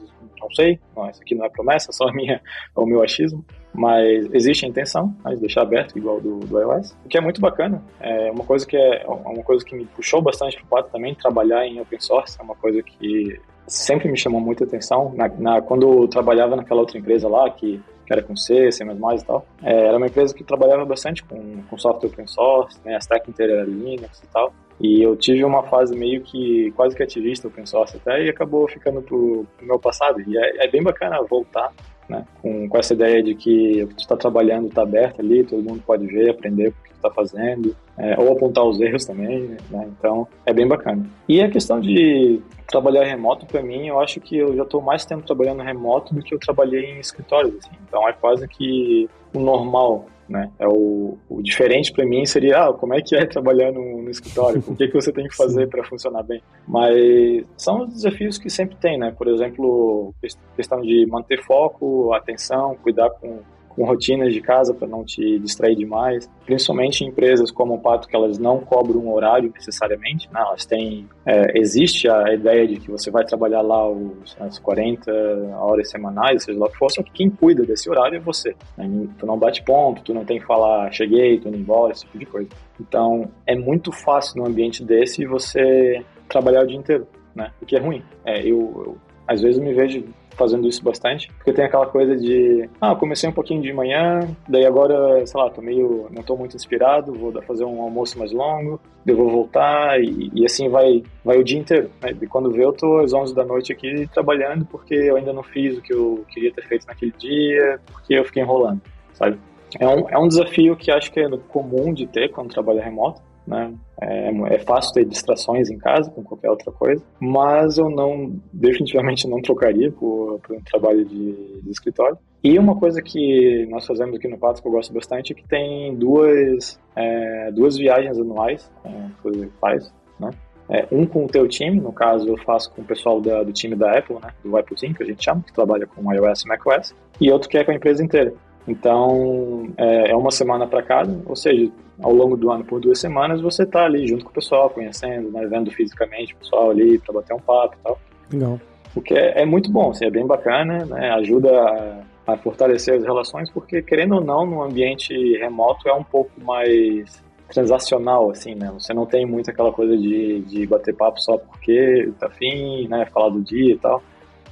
[0.48, 2.40] não sei, não, isso aqui não é promessa, é só a minha,
[2.74, 3.44] o meu achismo.
[3.74, 7.20] Mas existe a intenção né, de deixar aberto, igual do, do iOS, o que é
[7.20, 7.82] muito bacana.
[8.00, 11.66] É uma coisa que é uma coisa que me puxou bastante para o também, trabalhar
[11.66, 15.12] em open source, é uma coisa que sempre me chamou muita atenção.
[15.14, 18.84] Na, na, quando eu trabalhava naquela outra empresa lá, que que era com C, C++
[18.84, 19.46] e tal.
[19.62, 23.30] É, era uma empresa que trabalhava bastante com, com software open source, né, a stack
[23.30, 24.50] inteira era Linux e tal.
[24.80, 28.68] E eu tive uma fase meio que quase que ativista open source até e acabou
[28.68, 30.20] ficando pro, pro meu passado.
[30.26, 31.72] E é, é bem bacana voltar
[32.08, 32.24] né?
[32.40, 35.62] Com, com essa ideia de que o que tu está trabalhando está aberto ali, todo
[35.62, 39.56] mundo pode ver, aprender o que tu está fazendo, é, ou apontar os erros também,
[39.70, 39.88] né?
[39.98, 41.04] Então, é bem bacana.
[41.28, 45.04] E a questão de trabalhar remoto, para mim, eu acho que eu já estou mais
[45.04, 47.76] tempo trabalhando remoto do que eu trabalhei em escritórios, assim.
[47.86, 50.50] Então, é quase que o normal né?
[50.58, 54.10] É o, o diferente para mim seria, ah, como é que é trabalhar no, no
[54.10, 54.62] escritório?
[54.66, 56.42] O que, que você tem que fazer para funcionar bem?
[56.66, 59.14] Mas são os desafios que sempre tem, né?
[59.16, 60.14] Por exemplo,
[60.54, 63.40] questão de manter foco, atenção, cuidar com
[63.78, 68.08] com rotinas de casa para não te distrair demais, principalmente em empresas como o Pato,
[68.08, 70.40] que elas não cobram um horário necessariamente, né?
[70.40, 75.12] elas têm, é, existe a ideia de que você vai trabalhar lá os, as 40
[75.60, 78.56] horas semanais, seja lá o que for, só que quem cuida desse horário é você.
[78.76, 79.06] Né?
[79.16, 82.18] Tu não bate ponto, tu não tem que falar cheguei, tô indo embora, esse tipo
[82.18, 82.48] de coisa.
[82.80, 87.52] Então, é muito fácil num ambiente desse você trabalhar o dia inteiro, né?
[87.62, 88.02] O que é ruim.
[88.24, 90.04] É, eu, eu às vezes eu me vejo
[90.38, 94.64] fazendo isso bastante, porque tem aquela coisa de, ah, comecei um pouquinho de manhã, daí
[94.64, 98.80] agora, sei lá, tô meio, não tô muito inspirado, vou fazer um almoço mais longo,
[99.04, 102.14] eu vou voltar e, e assim vai, vai o dia inteiro, né?
[102.22, 105.42] E quando vê eu tô às 11 da noite aqui trabalhando porque eu ainda não
[105.42, 108.80] fiz o que eu queria ter feito naquele dia, porque eu fiquei enrolando,
[109.14, 109.38] sabe?
[109.78, 113.20] É um, é um desafio que acho que é comum de ter quando trabalha remoto,
[113.48, 113.72] né?
[114.00, 119.26] É, é, fácil ter distrações em casa com qualquer outra coisa, mas eu não, definitivamente
[119.26, 122.18] não trocaria por, por um trabalho de, de, escritório.
[122.44, 125.48] E uma coisa que nós fazemos aqui no Pato que eu gosto bastante é que
[125.48, 128.90] tem duas, é, duas viagens anuais é,
[129.22, 130.30] que faz, né?
[130.70, 133.52] É, um com o teu time, no caso eu faço com o pessoal da, do
[133.52, 136.42] time da Apple, né, do Apple Team, que a gente chama, que trabalha com iOS
[136.42, 138.34] e macOS, e outro que é com a empresa inteira.
[138.68, 142.98] Então, é, é uma semana para cada, ou seja, ao longo do ano, por duas
[142.98, 146.98] semanas, você tá ali junto com o pessoal, conhecendo, né, vendo fisicamente o pessoal ali
[146.98, 148.00] para bater um papo e tal.
[148.32, 148.60] Legal.
[148.94, 152.94] O que é, é muito bom, assim, é bem bacana, né, ajuda a, a fortalecer
[152.94, 158.54] as relações, porque, querendo ou não, no ambiente remoto é um pouco mais transacional, assim,
[158.54, 158.70] né?
[158.74, 163.06] Você não tem muito aquela coisa de, de bater papo só porque tá afim, né?
[163.06, 164.02] Falar do dia e tal.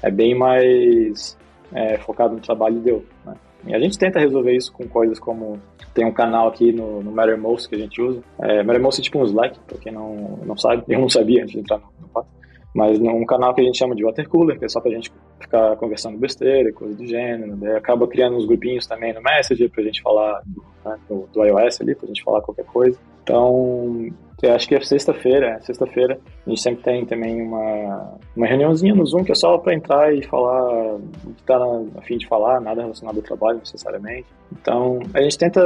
[0.02, 1.36] É bem mais
[1.72, 3.34] é, focado no trabalho e deu, né?
[3.66, 5.58] E a gente tenta resolver isso com coisas como
[5.92, 8.22] tem um canal aqui no, no Mattermost que a gente usa.
[8.40, 10.84] É, Mattermost é tipo um Slack, pra quem não, não sabe.
[10.88, 12.28] Eu não sabia antes de entrar no, no Pato.
[12.74, 15.10] Mas um canal que a gente chama de water cooler, que é só pra gente
[15.40, 17.56] ficar conversando besteira, coisa do gênero.
[17.56, 21.42] Daí acaba criando uns grupinhos também no Messenger pra gente falar do, né, do, do
[21.42, 22.98] iOS ali, pra gente falar qualquer coisa.
[23.26, 24.08] Então,
[24.40, 29.04] eu acho que é sexta-feira, sexta-feira, a gente sempre tem também uma, uma reuniãozinha no
[29.04, 31.00] Zoom que é só para entrar e falar o
[31.34, 34.28] que está a fim de falar, nada relacionado ao trabalho necessariamente.
[34.52, 35.60] Então, a gente tenta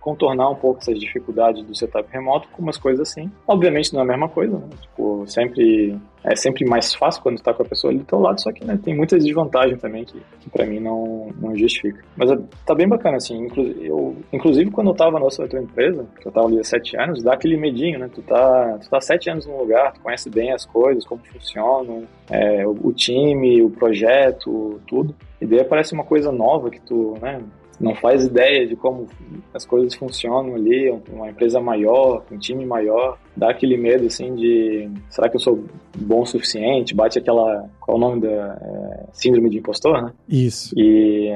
[0.00, 3.30] contornar um pouco essas dificuldades do setup remoto com umas coisas assim.
[3.46, 4.68] Obviamente não é a mesma coisa, né?
[4.80, 8.40] Tipo, sempre é sempre mais fácil quando está com a pessoa ali do teu lado,
[8.40, 12.02] só que né, tem muitas desvantagens também que, que para mim não, não justifica.
[12.16, 13.46] Mas é, tá bem bacana, assim.
[13.46, 16.96] Inclusive, eu, inclusive quando eu tava na outra empresa, que eu tava ali há sete
[16.96, 18.10] anos, dá aquele medinho, né?
[18.12, 22.04] Tu tá, tu tá sete anos no lugar, tu conhece bem as coisas, como funcionam,
[22.30, 25.14] é, o, o time, o projeto, tudo.
[25.40, 27.40] E daí aparece uma coisa nova que tu, né?
[27.80, 29.06] Não faz ideia de como
[29.54, 34.90] as coisas funcionam ali, uma empresa maior, um time maior, dá aquele medo assim de
[35.08, 35.64] será que eu sou
[35.96, 36.94] bom o suficiente?
[36.94, 40.12] Bate aquela qual é o nome da é, síndrome de impostor, né?
[40.28, 40.74] Isso.
[40.76, 41.28] E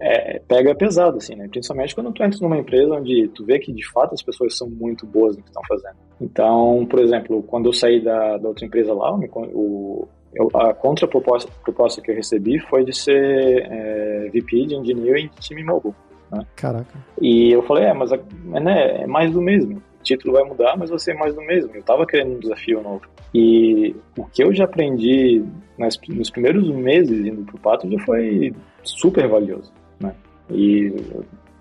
[0.00, 1.48] é, pega pesado assim, né?
[1.48, 4.68] Principalmente quando tu entra numa empresa onde tu vê que de fato as pessoas são
[4.68, 5.96] muito boas no que estão fazendo.
[6.20, 9.14] Então, por exemplo, quando eu saí da, da outra empresa lá,
[9.54, 15.30] o, eu, a contraproposta proposta que eu recebi foi de ser é, VP de Engineering
[15.34, 15.94] de time mobile.
[16.30, 16.44] Né?
[16.56, 16.98] Caraca.
[17.20, 19.76] E eu falei, é, mas né, é mais do mesmo.
[19.76, 21.74] O título vai mudar, mas vai ser mais do mesmo.
[21.74, 23.02] Eu tava querendo um desafio novo.
[23.34, 25.44] E o que eu já aprendi
[25.76, 30.14] nas, nos primeiros meses indo pro Pato já foi super valioso, né?
[30.50, 30.94] E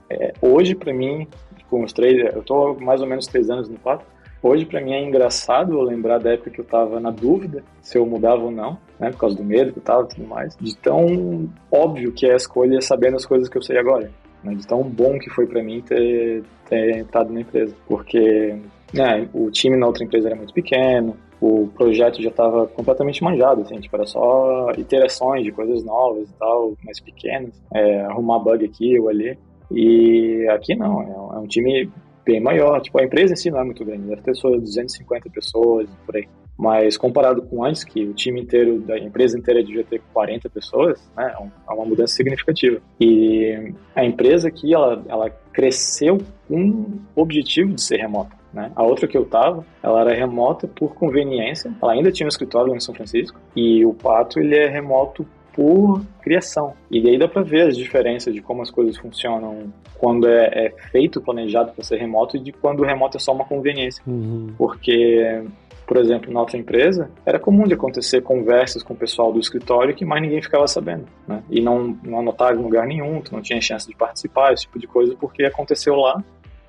[0.10, 1.27] é, hoje, para mim,
[1.69, 4.06] com os três, eu tô mais ou menos três anos no Pato,
[4.41, 8.06] Hoje, para mim, é engraçado lembrar da época que eu tava na dúvida se eu
[8.06, 10.56] mudava ou não, né, por causa do medo que eu tava e tudo mais.
[10.58, 14.12] De tão óbvio que é a escolha sabendo as coisas que eu sei agora.
[14.43, 17.76] Né, de tão bom que foi para mim ter, ter entrado na empresa.
[17.88, 18.56] Porque
[18.93, 23.62] né, o time na outra empresa era muito pequeno, o projeto já estava completamente manjado,
[23.62, 28.65] assim, tipo, era só iterações de coisas novas e tal, mais pequenas, é, arrumar bug
[28.65, 29.38] aqui ou ali.
[29.69, 31.91] E aqui não, é um é time
[32.27, 32.81] bem maior.
[32.81, 36.15] Tipo, a empresa em si não é muito grande, deve ter só 250 pessoas, por
[36.15, 36.27] aí.
[36.57, 40.99] Mas comparado com antes, que o time inteiro, da empresa inteira devia ter 40 pessoas,
[41.15, 42.81] né, é, é uma mudança significativa.
[42.99, 48.35] E a empresa aqui, ela, ela cresceu com o objetivo de ser remota.
[48.51, 48.71] Né?
[48.75, 51.71] A outra que eu tava, ela era remota por conveniência.
[51.81, 53.39] Ela ainda tinha um escritório em São Francisco.
[53.55, 56.75] E o Pato, ele é remoto por criação.
[56.91, 60.69] E aí dá para ver as diferenças de como as coisas funcionam quando é, é
[60.91, 64.03] feito, planejado para ser remoto e de quando o remoto é só uma conveniência.
[64.05, 64.53] Uhum.
[64.55, 65.43] Porque
[65.87, 69.95] por exemplo, na outra empresa, era comum de acontecer conversas com o pessoal do escritório
[69.95, 71.41] que mais ninguém ficava sabendo, né?
[71.49, 74.77] E não, não anotava em lugar nenhum, tu não tinha chance de participar, esse tipo
[74.77, 76.21] de coisa, porque aconteceu lá,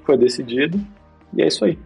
[0.05, 0.81] foi decidido,
[1.35, 1.77] e é isso aí.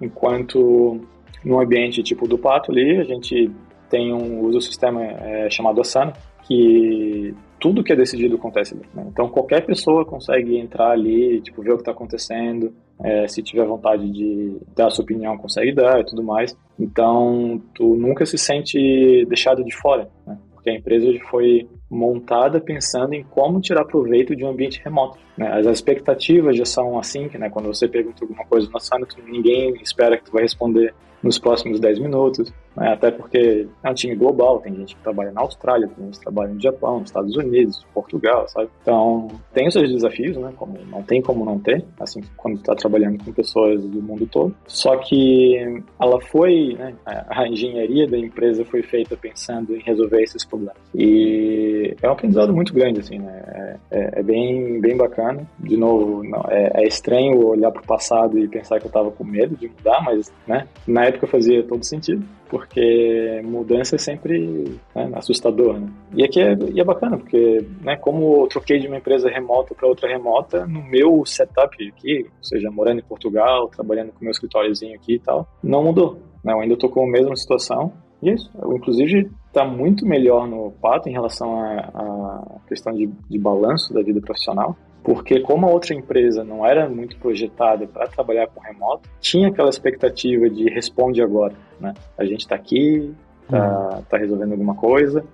[0.00, 1.02] Enquanto
[1.44, 3.50] no ambiente tipo do Pato ali, a gente
[3.90, 8.84] tem um uso do sistema é, chamado Asana, que tudo que é decidido acontece ali.
[8.94, 9.06] Né?
[9.12, 12.72] Então qualquer pessoa consegue entrar ali, tipo, ver o que está acontecendo,
[13.02, 16.56] é, se tiver vontade de dar a sua opinião, consegue dar e tudo mais.
[16.78, 20.38] Então tu nunca se sente deixado de fora, né?
[20.52, 25.18] porque a empresa foi montada pensando em como tirar proveito de um ambiente remoto.
[25.36, 25.48] Né?
[25.48, 27.50] As expectativas já são assim, né?
[27.50, 31.80] quando você pergunta alguma coisa no Asana, ninguém espera que tu vai responder nos próximos
[31.80, 32.92] 10 minutos, né?
[32.92, 36.24] até porque é um time global, tem gente que trabalha na Austrália, tem gente que
[36.24, 38.70] trabalha no Japão, Estados Unidos, Portugal, sabe?
[38.82, 40.52] Então, tem os seus desafios, né?
[40.56, 44.54] Como, não tem como não ter, assim, quando está trabalhando com pessoas do mundo todo.
[44.66, 46.94] Só que ela foi, né?
[47.04, 50.76] a engenharia da empresa foi feita pensando em resolver esses problemas.
[50.94, 53.42] E é um aprendizado muito grande, assim, né?
[53.46, 55.46] É, é, é bem, bem bacana.
[55.58, 59.10] De novo, não, é, é estranho olhar para o passado e pensar que eu estava
[59.10, 60.66] com medo de mudar, mas, né?
[60.86, 65.88] Na época fazia todo sentido, porque mudança é sempre né, assustador, né?
[66.14, 69.74] E aqui é, e é bacana, porque, né, como eu troquei de uma empresa remota
[69.74, 74.32] para outra remota, no meu setup aqui, ou seja, morando em Portugal, trabalhando com meu
[74.32, 76.18] escritóriozinho aqui e tal, não mudou.
[76.42, 76.52] Né?
[76.52, 77.92] Eu ainda estou com a mesma situação,
[78.22, 78.50] e é isso.
[78.60, 84.02] Eu, inclusive, está muito melhor no Pato em relação à questão de, de balanço da
[84.02, 89.08] vida profissional porque como a outra empresa não era muito projetada para trabalhar com remoto,
[89.20, 91.94] tinha aquela expectativa de responde agora, né?
[92.18, 93.14] A gente está aqui,
[93.48, 94.02] tá, uhum.
[94.02, 95.24] tá resolvendo alguma coisa,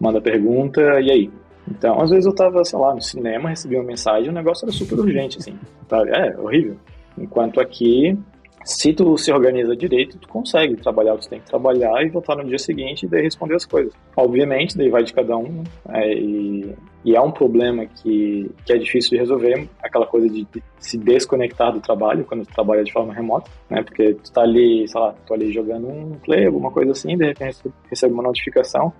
[0.00, 1.30] manda pergunta, e aí?
[1.70, 4.72] Então, às vezes eu tava, sei lá, no cinema, recebi uma mensagem, o negócio era
[4.72, 6.02] super urgente, assim, tá?
[6.08, 6.76] É, horrível.
[7.18, 8.16] Enquanto aqui,
[8.64, 12.08] se tu se organiza direito, tu consegue trabalhar o que tu tem que trabalhar e
[12.08, 13.92] voltar no dia seguinte e daí responder as coisas.
[14.16, 16.74] Obviamente, daí vai de cada um, é, e,
[17.08, 20.46] e é um problema que, que é difícil de resolver, aquela coisa de,
[20.78, 23.82] se desconectar do trabalho quando tu trabalha de forma remota, né?
[23.82, 27.24] Porque tu tá ali, sei lá, tu ali jogando um play, alguma coisa assim, de
[27.24, 27.56] repente
[27.88, 28.92] recebe uma notificação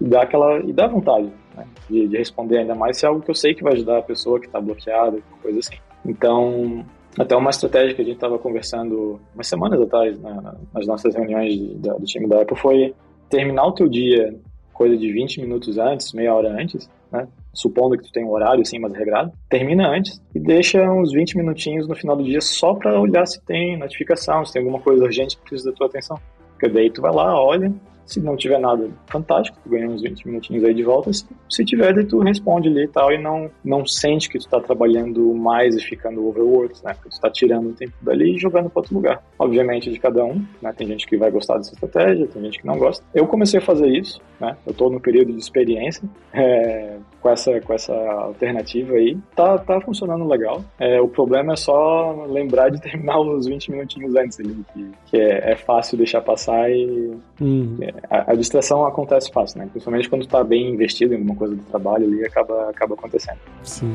[0.00, 1.66] e dá aquela e dá vontade né?
[1.90, 4.02] de, de responder ainda mais se é algo que eu sei que vai ajudar a
[4.02, 5.74] pessoa que está bloqueada, coisa assim.
[6.06, 6.84] Então,
[7.18, 11.54] até uma estratégia que a gente estava conversando umas semanas atrás né, nas nossas reuniões
[11.54, 12.94] de, do time da Apple foi
[13.28, 14.32] terminar o teu dia
[14.72, 17.26] coisa de 20 minutos antes, meia hora antes, né?
[17.54, 21.36] Supondo que tu tem um horário assim mais regrado, termina antes e deixa uns 20
[21.36, 25.04] minutinhos no final do dia só para olhar se tem notificação, se tem alguma coisa
[25.04, 26.18] urgente que precisa da tua atenção.
[26.52, 27.72] Porque daí tu vai lá, olha,
[28.08, 31.12] se não tiver nada fantástico, tu ganha uns 20 minutinhos aí de volta.
[31.12, 34.48] Se, se tiver, daí tu responde ali e tal, e não, não sente que tu
[34.48, 36.94] tá trabalhando mais e ficando overworked, né?
[36.94, 39.22] Porque tu tá tirando o tempo dali e jogando para outro lugar.
[39.38, 40.72] Obviamente, de cada um, né?
[40.72, 43.04] Tem gente que vai gostar dessa estratégia, tem gente que não gosta.
[43.14, 44.56] Eu comecei a fazer isso, né?
[44.66, 49.18] Eu tô no período de experiência é, com, essa, com essa alternativa aí.
[49.36, 50.64] Tá, tá funcionando legal.
[50.78, 55.16] É, o problema é só lembrar de terminar uns 20 minutinhos antes ali, que, que
[55.18, 57.18] é, é fácil deixar passar e.
[57.40, 57.76] Uhum.
[57.80, 59.68] É, a, a, distração acontece fácil, né?
[59.70, 63.38] Principalmente quando está bem investido em alguma coisa do trabalho ali, acaba, acaba acontecendo.
[63.62, 63.94] Sim.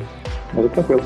[0.54, 1.04] Mas é tranquilo.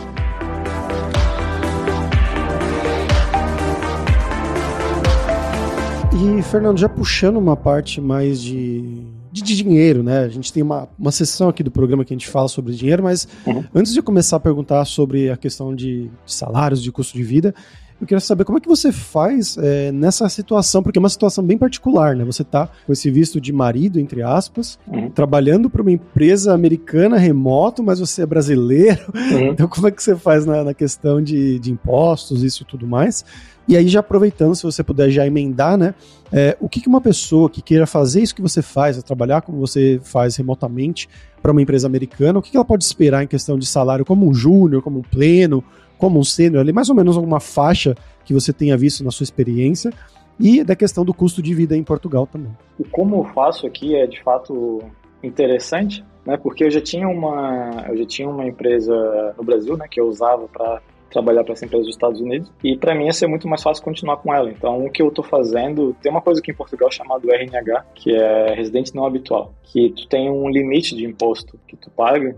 [6.20, 10.22] E, Fernando, já puxando uma parte mais de, de, de, dinheiro, né?
[10.22, 13.04] A gente tem uma, uma sessão aqui do programa que a gente fala sobre dinheiro,
[13.04, 13.64] mas uhum.
[13.76, 17.54] antes de começar a perguntar sobre a questão de salários, de custo de vida,
[18.00, 21.44] eu queria saber como é que você faz é, nessa situação, porque é uma situação
[21.44, 22.24] bem particular, né?
[22.26, 25.10] Você tá com esse visto de marido, entre aspas, uhum.
[25.10, 29.12] trabalhando para uma empresa americana remoto, mas você é brasileiro.
[29.16, 29.48] Uhum.
[29.50, 32.86] Então, como é que você faz na, na questão de, de impostos, isso e tudo
[32.86, 33.26] mais?
[33.68, 35.94] E aí, já aproveitando, se você puder já emendar, né?
[36.32, 39.60] É, o que, que uma pessoa que queira fazer isso que você faz, trabalhar como
[39.60, 41.10] você faz remotamente
[41.42, 44.28] para uma empresa americana, o que, que ela pode esperar em questão de salário como
[44.28, 45.64] um júnior, como um pleno,
[45.98, 49.24] como um sênior ali, mais ou menos alguma faixa que você tenha visto na sua
[49.24, 49.92] experiência
[50.40, 52.52] e da questão do custo de vida em Portugal também.
[52.78, 54.82] O como eu faço aqui é de fato
[55.24, 56.38] interessante, né?
[56.38, 60.08] Porque eu já tinha uma eu já tinha uma empresa no Brasil, né, que eu
[60.08, 62.52] usava para trabalhar para essa empresa dos Estados Unidos.
[62.64, 64.50] E para mim ia ser muito mais fácil continuar com ela.
[64.50, 68.14] Então, o que eu estou fazendo, tem uma coisa aqui em Portugal chamada RNH, que
[68.14, 72.36] é residente não habitual, que tu tem um limite de imposto que tu paga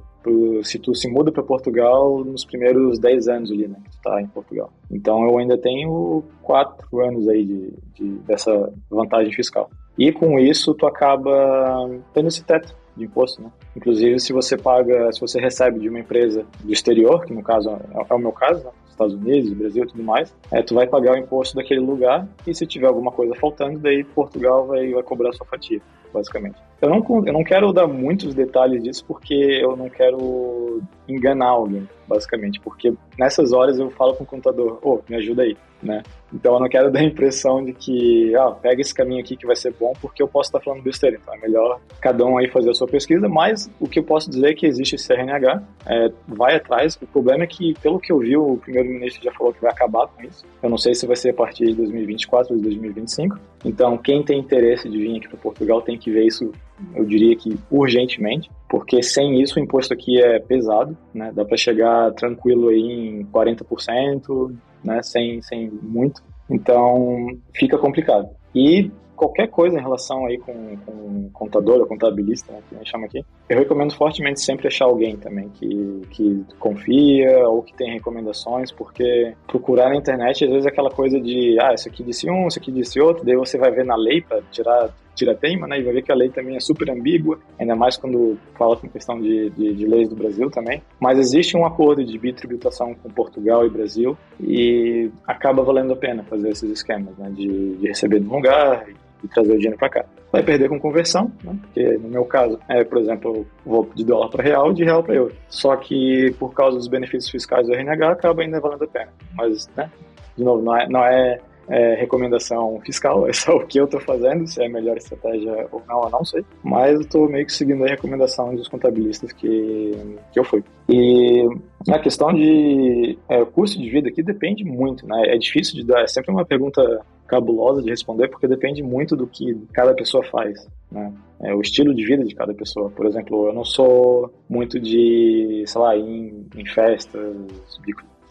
[0.63, 4.21] se tu se muda para Portugal nos primeiros 10 anos ali, né, que tu tá
[4.21, 4.71] em Portugal.
[4.91, 9.69] Então eu ainda tenho 4 anos aí de, de, dessa vantagem fiscal.
[9.97, 13.49] E com isso tu acaba tendo esse teto de imposto, né?
[13.75, 17.69] Inclusive se você paga, se você recebe de uma empresa do exterior, que no caso
[17.69, 18.71] é, é o meu caso, né?
[18.89, 22.53] Estados Unidos, Brasil e tudo mais, é, tu vai pagar o imposto daquele lugar e
[22.53, 25.81] se tiver alguma coisa faltando, daí Portugal vai, vai cobrar a sua fatia,
[26.13, 26.68] basicamente.
[26.81, 31.87] Eu não, eu não quero dar muitos detalhes disso porque eu não quero enganar alguém,
[32.07, 36.03] basicamente, porque nessas horas eu falo com o contador, ô, oh, me ajuda aí, né?
[36.33, 39.45] Então eu não quero dar a impressão de que, ah, pega esse caminho aqui que
[39.45, 41.17] vai ser bom, porque eu posso estar falando besteira.
[41.21, 44.29] Então é melhor cada um aí fazer a sua pesquisa, mas o que eu posso
[44.29, 46.97] dizer é que existe esse RNH, é, vai atrás.
[47.01, 50.07] O problema é que, pelo que eu vi, o primeiro-ministro já falou que vai acabar
[50.07, 50.45] com isso.
[50.61, 53.37] Eu não sei se vai ser a partir de 2024 ou de 2025.
[53.65, 56.51] Então, quem tem interesse de vir aqui para Portugal tem que ver isso,
[56.95, 61.31] eu diria que urgentemente, porque sem isso o imposto aqui é pesado, né?
[61.33, 65.01] Dá para chegar tranquilo aí em 40%, né?
[65.01, 66.21] Sem, sem muito.
[66.49, 68.29] Então, fica complicado.
[68.53, 72.89] E qualquer coisa em relação aí com, com contador ou contabilista, né, que a gente
[72.89, 77.93] chama aqui, eu recomendo fortemente sempre achar alguém também que, que confia ou que tem
[77.93, 82.29] recomendações, porque procurar na internet às vezes é aquela coisa de, ah, isso aqui disse
[82.29, 85.67] um, isso aqui disse outro, daí você vai ver na lei para tirar tira teima,
[85.67, 85.77] né?
[85.79, 88.87] E vai ver que a lei também é super ambígua, ainda mais quando fala com
[88.87, 90.81] questão de, de, de, leis do Brasil também.
[90.97, 96.23] Mas existe um acordo de bitributação com Portugal e Brasil e acaba valendo a pena
[96.23, 97.29] fazer esses esquemas, né?
[97.31, 98.87] De, de receber de um lugar
[99.21, 100.05] e trazer o dinheiro para cá.
[100.31, 101.55] Vai perder com conversão, né?
[101.61, 105.03] porque no meu caso, é, por exemplo, eu vou de dólar para real, de real
[105.03, 105.35] para euro.
[105.49, 109.11] Só que por causa dos benefícios fiscais do RNH, acaba ainda valendo a pena.
[109.35, 109.89] Mas, né,
[110.37, 111.39] de novo, não é, não é,
[111.69, 115.67] é recomendação fiscal, é só o que eu estou fazendo, se é a melhor estratégia
[115.71, 116.43] ou não, eu não sei.
[116.63, 119.91] Mas eu estou meio que seguindo a recomendação dos contabilistas que,
[120.31, 120.63] que eu fui.
[120.89, 121.47] E
[121.89, 125.21] a questão de é, custo de vida aqui depende muito, né?
[125.27, 126.81] É difícil de dar, é sempre uma pergunta
[127.27, 131.13] cabulosa de responder, porque depende muito do que cada pessoa faz, né?
[131.41, 132.89] É, o estilo de vida de cada pessoa.
[132.89, 137.37] Por exemplo, eu não sou muito de, sei lá, em, em festas,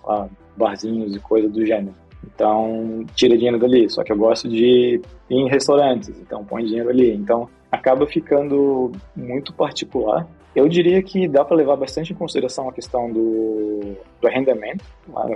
[0.04, 1.94] lá, barzinhos e coisa do gênero.
[2.24, 3.88] Então, tira dinheiro dali.
[3.90, 7.12] Só que eu gosto de ir em restaurantes, então põe dinheiro ali.
[7.12, 10.26] Então, acaba ficando muito particular.
[10.54, 14.84] Eu diria que dá para levar bastante em consideração a questão do, do arrendamento,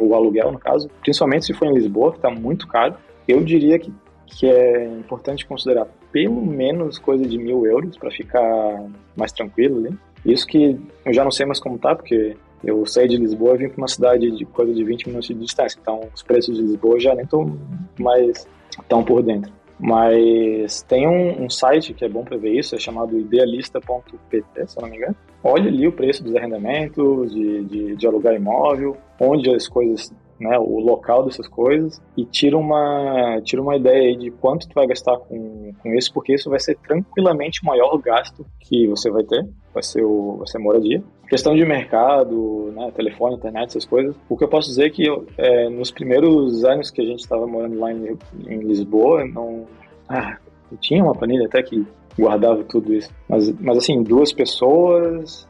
[0.00, 2.96] o aluguel, no caso, principalmente se for em Lisboa, que está muito caro.
[3.28, 3.92] Eu diria que,
[4.26, 9.96] que é importante considerar pelo menos coisa de mil euros para ficar mais tranquilo ali.
[10.24, 13.58] Isso que eu já não sei mais como tá, porque eu saí de Lisboa e
[13.58, 15.78] vim para uma cidade de coisa de 20 minutos de distância.
[15.80, 17.58] Então, os preços de Lisboa já nem estão
[17.98, 18.46] mais
[18.88, 19.52] tão por dentro.
[19.78, 24.78] Mas tem um, um site que é bom para ver isso, é chamado idealista.pt, se
[24.78, 25.16] eu não me engano.
[25.42, 30.58] Olha ali o preço dos arrendamentos, de, de, de alugar imóvel, onde as coisas né,
[30.58, 34.86] o local dessas coisas e tira uma, tira uma ideia aí de quanto tu vai
[34.86, 39.22] gastar com, com isso, porque isso vai ser tranquilamente o maior gasto que você vai
[39.22, 41.02] ter, vai ser, o, vai ser moradia.
[41.28, 44.14] Questão de mercado, né, telefone, internet, essas coisas.
[44.28, 45.06] O que eu posso dizer é que
[45.38, 49.66] é, nos primeiros anos que a gente estava morando lá em, em Lisboa, não,
[50.08, 50.36] ah,
[50.80, 51.86] tinha uma planilha até que
[52.18, 53.10] guardava tudo isso.
[53.28, 55.48] Mas, mas assim, duas pessoas,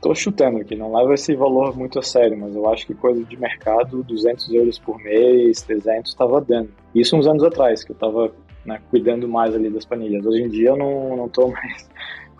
[0.00, 3.24] Tô chutando aqui, não leva esse valor muito a sério, mas eu acho que coisa
[3.24, 6.70] de mercado, 200 euros por mês, 300, estava dando.
[6.94, 8.32] Isso uns anos atrás, que eu estava
[8.64, 10.24] né, cuidando mais ali das panilhas.
[10.24, 11.90] Hoje em dia eu não, não tô mais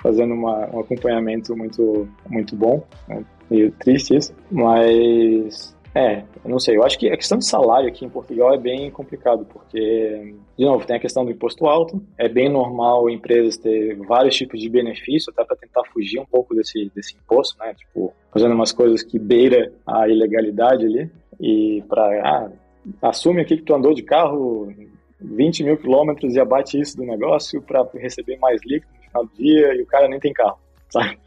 [0.03, 3.25] fazendo uma, um acompanhamento muito, muito bom, né?
[3.51, 6.77] meio triste isso, mas é, não sei.
[6.77, 10.65] Eu acho que a questão de salário aqui em Portugal é bem complicado, porque, de
[10.65, 12.03] novo, tem a questão do imposto alto.
[12.17, 16.55] É bem normal empresas ter vários tipos de benefício, até para tentar fugir um pouco
[16.55, 17.75] desse, desse imposto, né?
[17.75, 21.11] Tipo, fazendo umas coisas que beira a ilegalidade ali.
[21.39, 22.03] E para.
[22.25, 22.51] Ah,
[23.03, 24.73] assume aqui que tu andou de carro
[25.21, 29.75] 20 mil quilômetros e abate isso do negócio para receber mais líquido final do dia
[29.75, 30.59] e o cara nem tem carro,
[30.91, 31.19] sabe?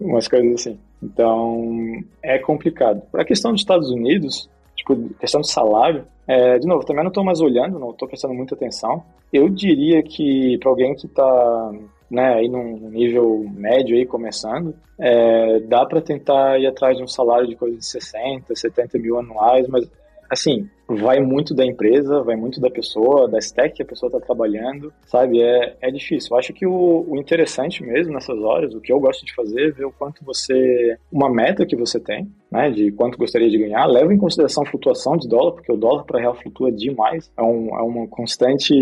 [0.00, 0.78] Umas coisas assim.
[1.02, 3.02] Então, é complicado.
[3.12, 7.10] Para a questão dos Estados Unidos, tipo, questão de salário, é, de novo, também não
[7.10, 9.04] estou mais olhando, não estou prestando muita atenção.
[9.32, 11.72] Eu diria que para alguém que está
[12.10, 17.08] né, aí num nível médio aí começando, é, dá para tentar ir atrás de um
[17.08, 19.90] salário de coisa de 60, 70 mil anuais, mas
[20.30, 24.20] assim, vai muito da empresa, vai muito da pessoa, da stack que a pessoa está
[24.20, 25.40] trabalhando, sabe?
[25.40, 26.30] É, é difícil.
[26.32, 29.68] Eu acho que o, o, interessante mesmo nessas horas, o que eu gosto de fazer
[29.68, 30.96] é ver o quanto você.
[31.10, 32.70] uma meta que você tem, né?
[32.70, 36.04] De quanto gostaria de ganhar, leva em consideração a flutuação de dólar, porque o dólar
[36.04, 37.30] para real flutua demais.
[37.36, 38.74] É um, é um constante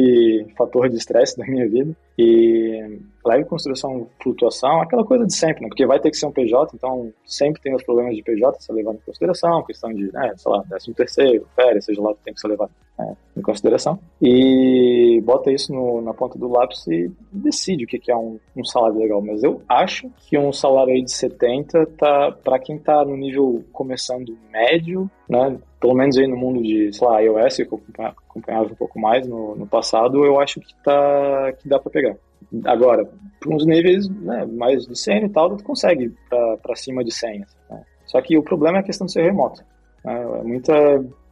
[0.57, 1.95] fator de estresse da minha vida.
[2.19, 5.69] E leve em consideração flutuação, aquela coisa de sempre, né?
[5.69, 8.61] Porque vai ter que ser um PJ, então sempre tem os problemas de PJ a
[8.61, 12.15] ser levado em consideração, questão de, né, sei lá, décimo terceiro, férias, seja lá o
[12.15, 13.99] que tem que ser levado né, em consideração.
[14.21, 18.39] E bota isso no, na ponta do lápis e decide o que, que é um,
[18.57, 19.23] um, salário legal.
[19.23, 23.65] Mas eu acho que um salário aí de 70 tá, para quem tá no nível
[23.73, 28.67] começando médio, né, pelo menos aí no mundo de, sei lá, iOS, que eu acompanhava
[28.67, 32.17] um pouco mais no, no passado, eu acho que, tá, que dá para pegar.
[32.65, 33.05] Agora,
[33.41, 37.43] para uns níveis né, mais de 100 e tal, tu consegue para cima de 100.
[37.43, 37.83] Assim, né?
[38.07, 39.65] Só que o problema é a questão de ser remoto.
[40.05, 40.25] Né?
[40.45, 40.73] Muita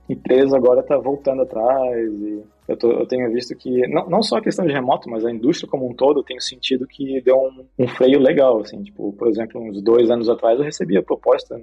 [0.08, 4.38] empresa agora está voltando atrás e eu, tô, eu, tenho visto que, não, não só
[4.38, 7.36] a questão de remoto, mas a indústria como um todo, eu tenho sentido que deu
[7.36, 11.60] um, um freio legal, assim, tipo, por exemplo, uns dois anos atrás eu recebia proposta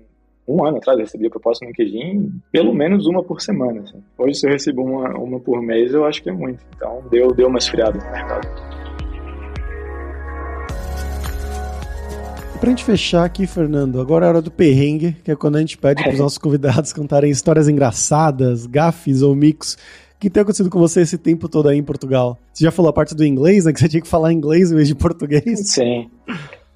[0.48, 3.82] um ano atrás eu recebia proposta no LinkedIn, pelo menos uma por semana.
[3.82, 4.02] Assim.
[4.18, 6.64] Hoje, se eu recebo uma, uma por mês, eu acho que é muito.
[6.76, 8.48] Então, deu, deu uma esfriada no mercado.
[12.60, 15.60] Pra gente fechar aqui, Fernando, agora é a hora do perrengue, que é quando a
[15.60, 19.78] gente pede para os nossos convidados contarem histórias engraçadas, gafes ou mix
[20.20, 22.40] que tem acontecido com você esse tempo todo aí em Portugal?
[22.52, 23.74] Você já falou a parte do inglês, né?
[23.74, 25.70] Que você tinha que falar inglês em vez de português?
[25.70, 26.10] Sim.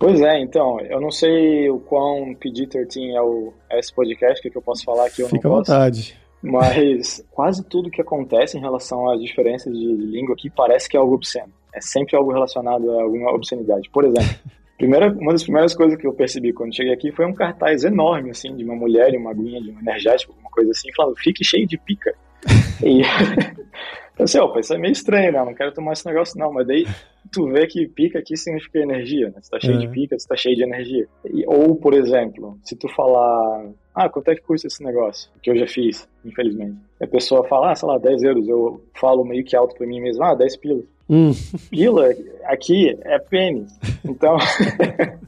[0.01, 4.49] Pois é, então, eu não sei o quão PG-13 é, o, é esse podcast, que,
[4.49, 5.71] que eu posso falar aqui ou Fica não posso.
[5.71, 6.17] à vontade.
[6.41, 10.99] Mas quase tudo que acontece em relação às diferenças de língua aqui parece que é
[10.99, 11.53] algo obsceno.
[11.71, 13.91] É sempre algo relacionado a alguma obscenidade.
[13.91, 14.39] Por exemplo,
[14.75, 18.31] primeira, uma das primeiras coisas que eu percebi quando cheguei aqui foi um cartaz enorme,
[18.31, 21.45] assim, de uma mulher e uma aguinha de um energético, alguma coisa assim, falando, fique
[21.45, 22.11] cheio de pica.
[22.83, 23.03] e
[24.17, 25.43] Pensei, opa, isso é meio estranho, né?
[25.43, 26.53] Não quero tomar esse negócio, não.
[26.53, 26.85] Mas daí
[27.31, 29.35] tu vê que pica aqui significa energia, né?
[29.41, 29.91] Você tá cheio de uhum.
[29.91, 31.07] pica, você tá cheio de energia.
[31.25, 35.29] E, ou, por exemplo, se tu falar, ah, quanto é que custa esse negócio?
[35.41, 36.77] Que eu já fiz, infelizmente.
[37.01, 38.47] A pessoa fala, ah, sei lá, 10 euros.
[38.47, 40.85] Eu falo meio que alto pra mim mesmo, ah, 10 pilas.
[41.09, 41.31] Hum.
[41.69, 42.09] Pila
[42.45, 43.71] aqui é pênis.
[44.03, 44.37] Então.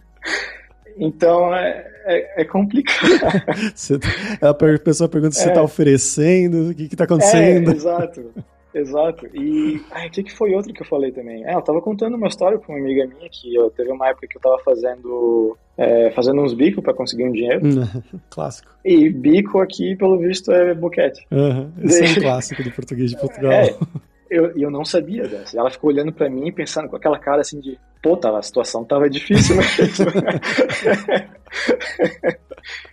[0.95, 3.09] Então é, é, é complicado.
[4.39, 5.43] Tá, a pessoa pergunta se é.
[5.43, 7.71] você está oferecendo, o que está acontecendo.
[7.71, 8.31] É, exato.
[8.73, 9.27] Exato.
[9.33, 11.45] E o que, que foi outro que eu falei também?
[11.45, 14.27] É, eu tava contando uma história com uma amiga minha que eu teve uma época
[14.27, 17.61] que eu tava fazendo é, fazendo uns bicos para conseguir um dinheiro.
[18.29, 18.71] clássico.
[18.83, 21.25] E bico aqui, pelo visto, é boquete.
[21.31, 21.71] Uhum.
[21.83, 23.51] Esse é um clássico do português de Portugal.
[23.51, 23.75] É,
[24.29, 25.57] eu, eu não sabia dessa.
[25.57, 28.83] Ela ficou olhando para mim pensando com aquela cara assim de, pô, tava, a situação
[28.83, 30.05] tava difícil mesmo.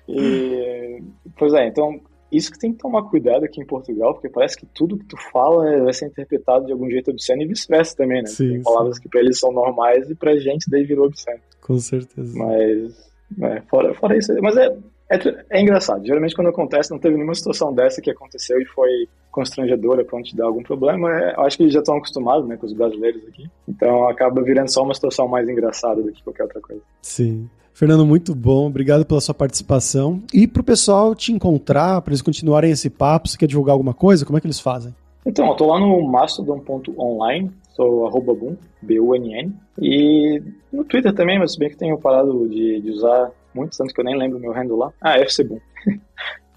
[0.09, 1.03] e,
[1.39, 2.01] pois é, então
[2.31, 5.17] isso que tem que tomar cuidado aqui em Portugal, porque parece que tudo que tu
[5.33, 8.29] fala vai ser interpretado de algum jeito obsceno e vice-versa também, né?
[8.29, 9.03] Sim, tem palavras sim.
[9.03, 11.41] que pra eles são normais e pra gente daí virou obsceno.
[11.61, 12.39] Com certeza.
[12.39, 13.11] Mas,
[13.43, 14.77] é, fora, fora isso, mas é,
[15.11, 16.07] é, é, engraçado.
[16.07, 20.37] Geralmente quando acontece, não teve nenhuma situação dessa que aconteceu e foi constrangedora quando te
[20.37, 21.11] dá algum problema.
[21.13, 23.51] É, eu acho que eles já estão acostumados, né, com os brasileiros aqui.
[23.69, 26.83] Então acaba virando só uma situação mais engraçada do que qualquer outra coisa.
[27.03, 27.51] Sim.
[27.81, 28.67] Fernando, muito bom.
[28.67, 30.23] Obrigado pela sua participação.
[30.35, 33.95] E para o pessoal te encontrar, para eles continuarem esse papo, você quer divulgar alguma
[33.95, 34.27] coisa?
[34.27, 34.95] Como é que eles fazem?
[35.25, 39.55] Então, eu tô lá no mastodon.online, sou arroba boom, B-U-N-N.
[39.81, 44.01] E no Twitter também, mas bem que tenho parado de, de usar muito, tanto que
[44.03, 44.93] eu nem lembro o meu handle lá.
[45.01, 45.61] Ah, FCBoom.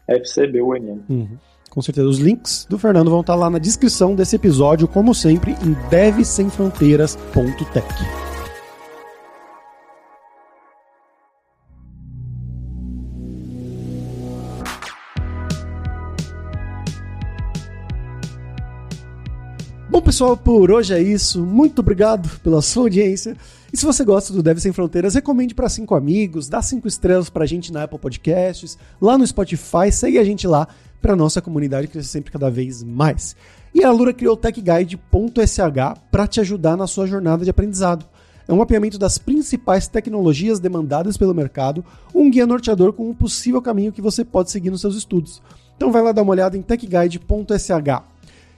[0.10, 1.04] FCBUNN.
[1.10, 1.38] Uhum.
[1.70, 2.06] Com certeza.
[2.06, 8.33] Os links do Fernando vão estar lá na descrição desse episódio, como sempre, em devsemfronteiras.tech.
[20.04, 21.46] pessoal, por hoje é isso.
[21.46, 23.38] Muito obrigado pela sua audiência.
[23.72, 27.30] E se você gosta do Deve Sem Fronteiras, recomende para cinco amigos, dá cinco estrelas
[27.30, 30.68] pra gente na Apple Podcasts, lá no Spotify, segue a gente lá
[31.02, 33.36] para nossa comunidade crescer sempre cada vez mais.
[33.74, 35.00] E a Lura criou o TechGuide.sh
[36.12, 38.06] para te ajudar na sua jornada de aprendizado.
[38.48, 41.84] É um mapeamento das principais tecnologias demandadas pelo mercado,
[42.14, 45.42] um guia norteador com um possível caminho que você pode seguir nos seus estudos.
[45.78, 48.13] Então vai lá dar uma olhada em techguide.sh.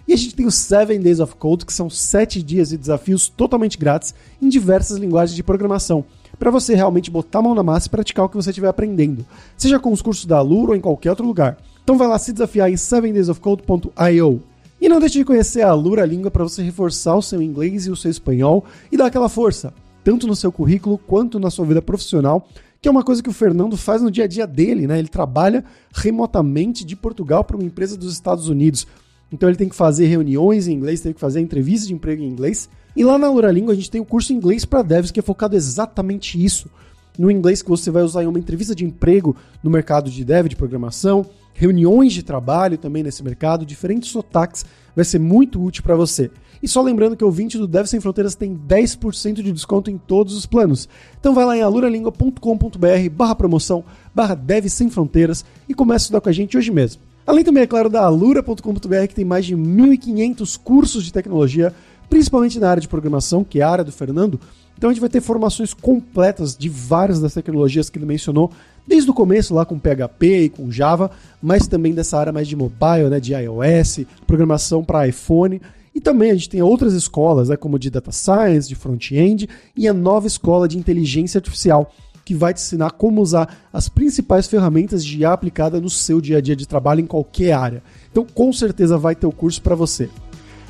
[0.07, 3.27] E a gente tem os 7 Days of Code, que são 7 dias de desafios
[3.27, 6.05] totalmente grátis em diversas linguagens de programação,
[6.37, 9.25] para você realmente botar a mão na massa e praticar o que você estiver aprendendo,
[9.57, 11.57] seja com os cursos da Alura ou em qualquer outro lugar.
[11.83, 14.41] Então vai lá se desafiar em 7daysofcode.io.
[14.79, 17.91] E não deixe de conhecer a Alura Língua para você reforçar o seu inglês e
[17.91, 21.81] o seu espanhol e dar aquela força, tanto no seu currículo quanto na sua vida
[21.81, 22.47] profissional,
[22.81, 24.99] que é uma coisa que o Fernando faz no dia a dia dele, né?
[24.99, 28.85] Ele trabalha remotamente de Portugal para uma empresa dos Estados Unidos.
[29.31, 32.27] Então ele tem que fazer reuniões em inglês, tem que fazer entrevistas de emprego em
[32.27, 32.69] inglês.
[32.95, 35.55] E lá na Luralíngua a gente tem o curso Inglês para Devs, que é focado
[35.55, 36.69] exatamente isso.
[37.17, 40.47] No inglês que você vai usar em uma entrevista de emprego no mercado de dev,
[40.47, 44.65] de programação, reuniões de trabalho também nesse mercado, diferentes sotaques,
[44.95, 46.29] vai ser muito útil para você.
[46.61, 49.97] E só lembrando que o ouvinte do Dev Sem Fronteiras tem 10% de desconto em
[49.97, 50.89] todos os planos.
[51.19, 56.21] Então vai lá em aluralingua.com.br barra promoção, barra Dev Sem Fronteiras e comece a estudar
[56.21, 57.01] com a gente hoje mesmo.
[57.25, 61.73] Além também, é claro, da alura.com.br que tem mais de 1.500 cursos de tecnologia,
[62.09, 64.39] principalmente na área de programação, que é a área do Fernando.
[64.77, 68.51] Então a gente vai ter formações completas de várias das tecnologias que ele mencionou,
[68.85, 71.09] desde o começo lá com PHP e com Java,
[71.41, 75.59] mas também dessa área mais de mobile, né, de iOS, programação para iPhone
[75.95, 79.47] e também a gente tem outras escolas, né, como de Data Science, de Front-End,
[79.77, 81.89] e a nova escola de Inteligência Artificial,
[82.25, 86.39] que vai te ensinar como usar as principais ferramentas de IA aplicada no seu dia
[86.39, 87.83] a dia de trabalho em qualquer área.
[88.11, 90.09] Então, com certeza vai ter o curso para você.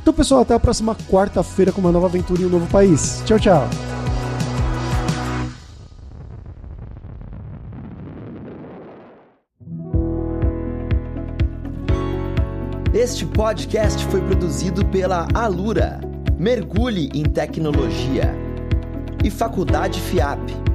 [0.01, 3.23] Então, pessoal, até a próxima quarta-feira com uma nova aventura em um novo país.
[3.25, 3.69] Tchau, tchau.
[12.93, 15.99] Este podcast foi produzido pela Alura.
[16.37, 18.33] Mergulhe em tecnologia.
[19.23, 20.74] E Faculdade FIAP.